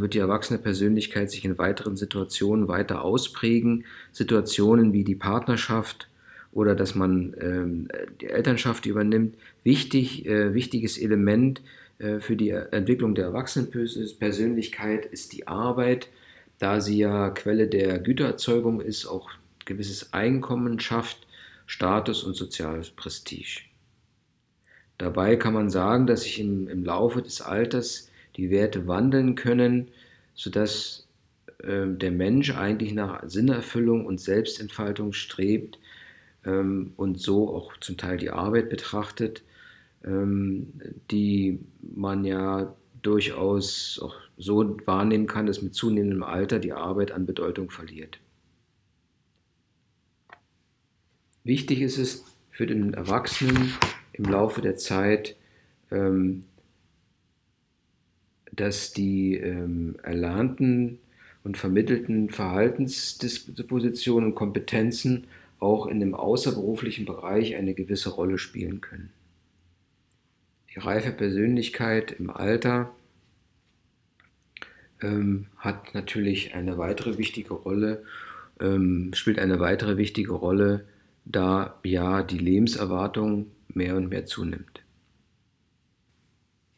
wird 0.00 0.14
die 0.14 0.18
erwachsene 0.18 0.58
Persönlichkeit 0.58 1.30
sich 1.30 1.44
in 1.44 1.58
weiteren 1.58 1.96
Situationen 1.96 2.68
weiter 2.68 3.04
ausprägen. 3.04 3.84
Situationen 4.12 4.92
wie 4.92 5.04
die 5.04 5.14
Partnerschaft 5.14 6.08
oder 6.52 6.74
dass 6.74 6.94
man 6.94 7.34
ähm, 7.40 7.88
die 8.20 8.26
Elternschaft 8.26 8.86
übernimmt. 8.86 9.36
Wichtig, 9.64 10.26
äh, 10.26 10.54
wichtiges 10.54 10.98
Element 10.98 11.60
äh, 11.98 12.20
für 12.20 12.36
die 12.36 12.50
Entwicklung 12.50 13.14
der 13.14 13.26
Erwachsenenpersönlichkeit 13.26 15.06
ist 15.06 15.32
die 15.32 15.46
Arbeit, 15.46 16.08
da 16.58 16.80
sie 16.80 16.98
ja 16.98 17.30
Quelle 17.30 17.68
der 17.68 17.98
Gütererzeugung 17.98 18.80
ist, 18.80 19.06
auch 19.06 19.30
gewisses 19.64 20.12
Einkommen 20.12 20.80
schafft, 20.80 21.26
Status 21.66 22.24
und 22.24 22.34
soziales 22.34 22.90
Prestige. 22.90 23.60
Dabei 24.96 25.36
kann 25.36 25.54
man 25.54 25.70
sagen, 25.70 26.06
dass 26.06 26.22
sich 26.22 26.40
im, 26.40 26.66
im 26.66 26.84
Laufe 26.84 27.22
des 27.22 27.40
Alters 27.40 28.07
die 28.38 28.48
Werte 28.50 28.86
wandeln 28.86 29.34
können, 29.34 29.88
sodass 30.32 31.06
äh, 31.58 31.86
der 31.86 32.12
Mensch 32.12 32.56
eigentlich 32.56 32.94
nach 32.94 33.28
Sinnerfüllung 33.28 34.06
und 34.06 34.18
Selbstentfaltung 34.18 35.12
strebt, 35.12 35.78
ähm, 36.44 36.92
und 36.96 37.20
so 37.20 37.54
auch 37.54 37.76
zum 37.78 37.96
Teil 37.96 38.16
die 38.16 38.30
Arbeit 38.30 38.70
betrachtet, 38.70 39.42
ähm, 40.04 40.72
die 41.10 41.60
man 41.80 42.24
ja 42.24 42.74
durchaus 43.02 44.00
auch 44.02 44.16
so 44.36 44.76
wahrnehmen 44.86 45.26
kann, 45.26 45.46
dass 45.46 45.62
mit 45.62 45.74
zunehmendem 45.74 46.22
Alter 46.22 46.58
die 46.58 46.72
Arbeit 46.72 47.12
an 47.12 47.26
Bedeutung 47.26 47.70
verliert. 47.70 48.18
Wichtig 51.44 51.80
ist 51.80 51.98
es 51.98 52.24
für 52.50 52.66
den 52.66 52.94
Erwachsenen 52.94 53.72
im 54.12 54.24
Laufe 54.24 54.60
der 54.60 54.76
Zeit, 54.76 55.36
ähm, 55.90 56.44
dass 58.60 58.92
die 58.92 59.36
ähm, 59.36 59.96
erlernten 60.02 60.98
und 61.44 61.56
vermittelten 61.56 62.28
Verhaltensdispositionen 62.28 64.30
und 64.30 64.34
Kompetenzen 64.34 65.28
auch 65.60 65.86
in 65.86 66.00
dem 66.00 66.14
außerberuflichen 66.14 67.04
Bereich 67.04 67.56
eine 67.56 67.74
gewisse 67.74 68.10
Rolle 68.10 68.38
spielen 68.38 68.80
können. 68.80 69.10
Die 70.74 70.80
reife 70.80 71.12
Persönlichkeit 71.12 72.12
im 72.12 72.30
Alter 72.30 72.90
ähm, 75.00 75.46
hat 75.56 75.94
natürlich 75.94 76.54
eine 76.54 76.78
weitere 76.78 77.18
wichtige 77.18 77.54
Rolle, 77.54 78.04
ähm, 78.60 79.12
spielt 79.14 79.38
eine 79.38 79.60
weitere 79.60 79.96
wichtige 79.96 80.32
Rolle, 80.32 80.84
da 81.24 81.78
ja 81.84 82.22
die 82.22 82.38
Lebenserwartung 82.38 83.46
mehr 83.68 83.96
und 83.96 84.08
mehr 84.08 84.26
zunimmt. 84.26 84.82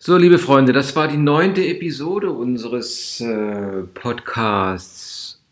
So, 0.03 0.16
liebe 0.16 0.38
Freunde, 0.38 0.72
das 0.72 0.96
war 0.96 1.09
die 1.09 1.18
neunte 1.18 1.62
Episode 1.62 2.30
unseres 2.32 3.20
äh, 3.20 3.82
Podcasts 3.82 5.42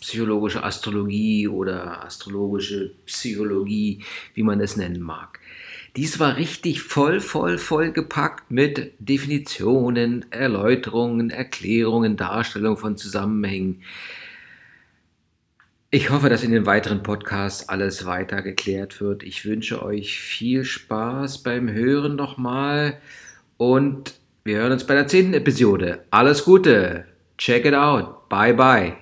Psychologische 0.00 0.64
Astrologie 0.64 1.46
oder 1.46 2.02
astrologische 2.02 2.94
Psychologie, 3.04 4.02
wie 4.32 4.42
man 4.44 4.62
es 4.62 4.78
nennen 4.78 5.02
mag. 5.02 5.40
Dies 5.94 6.18
war 6.18 6.38
richtig 6.38 6.80
voll, 6.80 7.20
voll, 7.20 7.58
voll 7.58 7.92
gepackt 7.92 8.50
mit 8.50 8.94
Definitionen, 8.98 10.24
Erläuterungen, 10.32 11.28
Erklärungen, 11.28 12.16
Darstellung 12.16 12.78
von 12.78 12.96
Zusammenhängen. 12.96 13.82
Ich 15.90 16.08
hoffe, 16.08 16.30
dass 16.30 16.44
in 16.44 16.52
den 16.52 16.64
weiteren 16.64 17.02
Podcasts 17.02 17.68
alles 17.68 18.06
weiter 18.06 18.40
geklärt 18.40 19.02
wird. 19.02 19.22
Ich 19.22 19.44
wünsche 19.44 19.82
euch 19.82 20.18
viel 20.18 20.64
Spaß 20.64 21.42
beim 21.42 21.70
Hören 21.70 22.16
nochmal. 22.16 22.98
Und 23.60 24.14
wir 24.42 24.56
hören 24.56 24.72
uns 24.72 24.84
bei 24.84 24.94
der 24.94 25.06
zehnten 25.06 25.34
Episode. 25.34 26.06
Alles 26.10 26.46
Gute. 26.46 27.04
Check 27.36 27.66
it 27.66 27.74
out. 27.74 28.26
Bye 28.30 28.54
bye. 28.54 28.96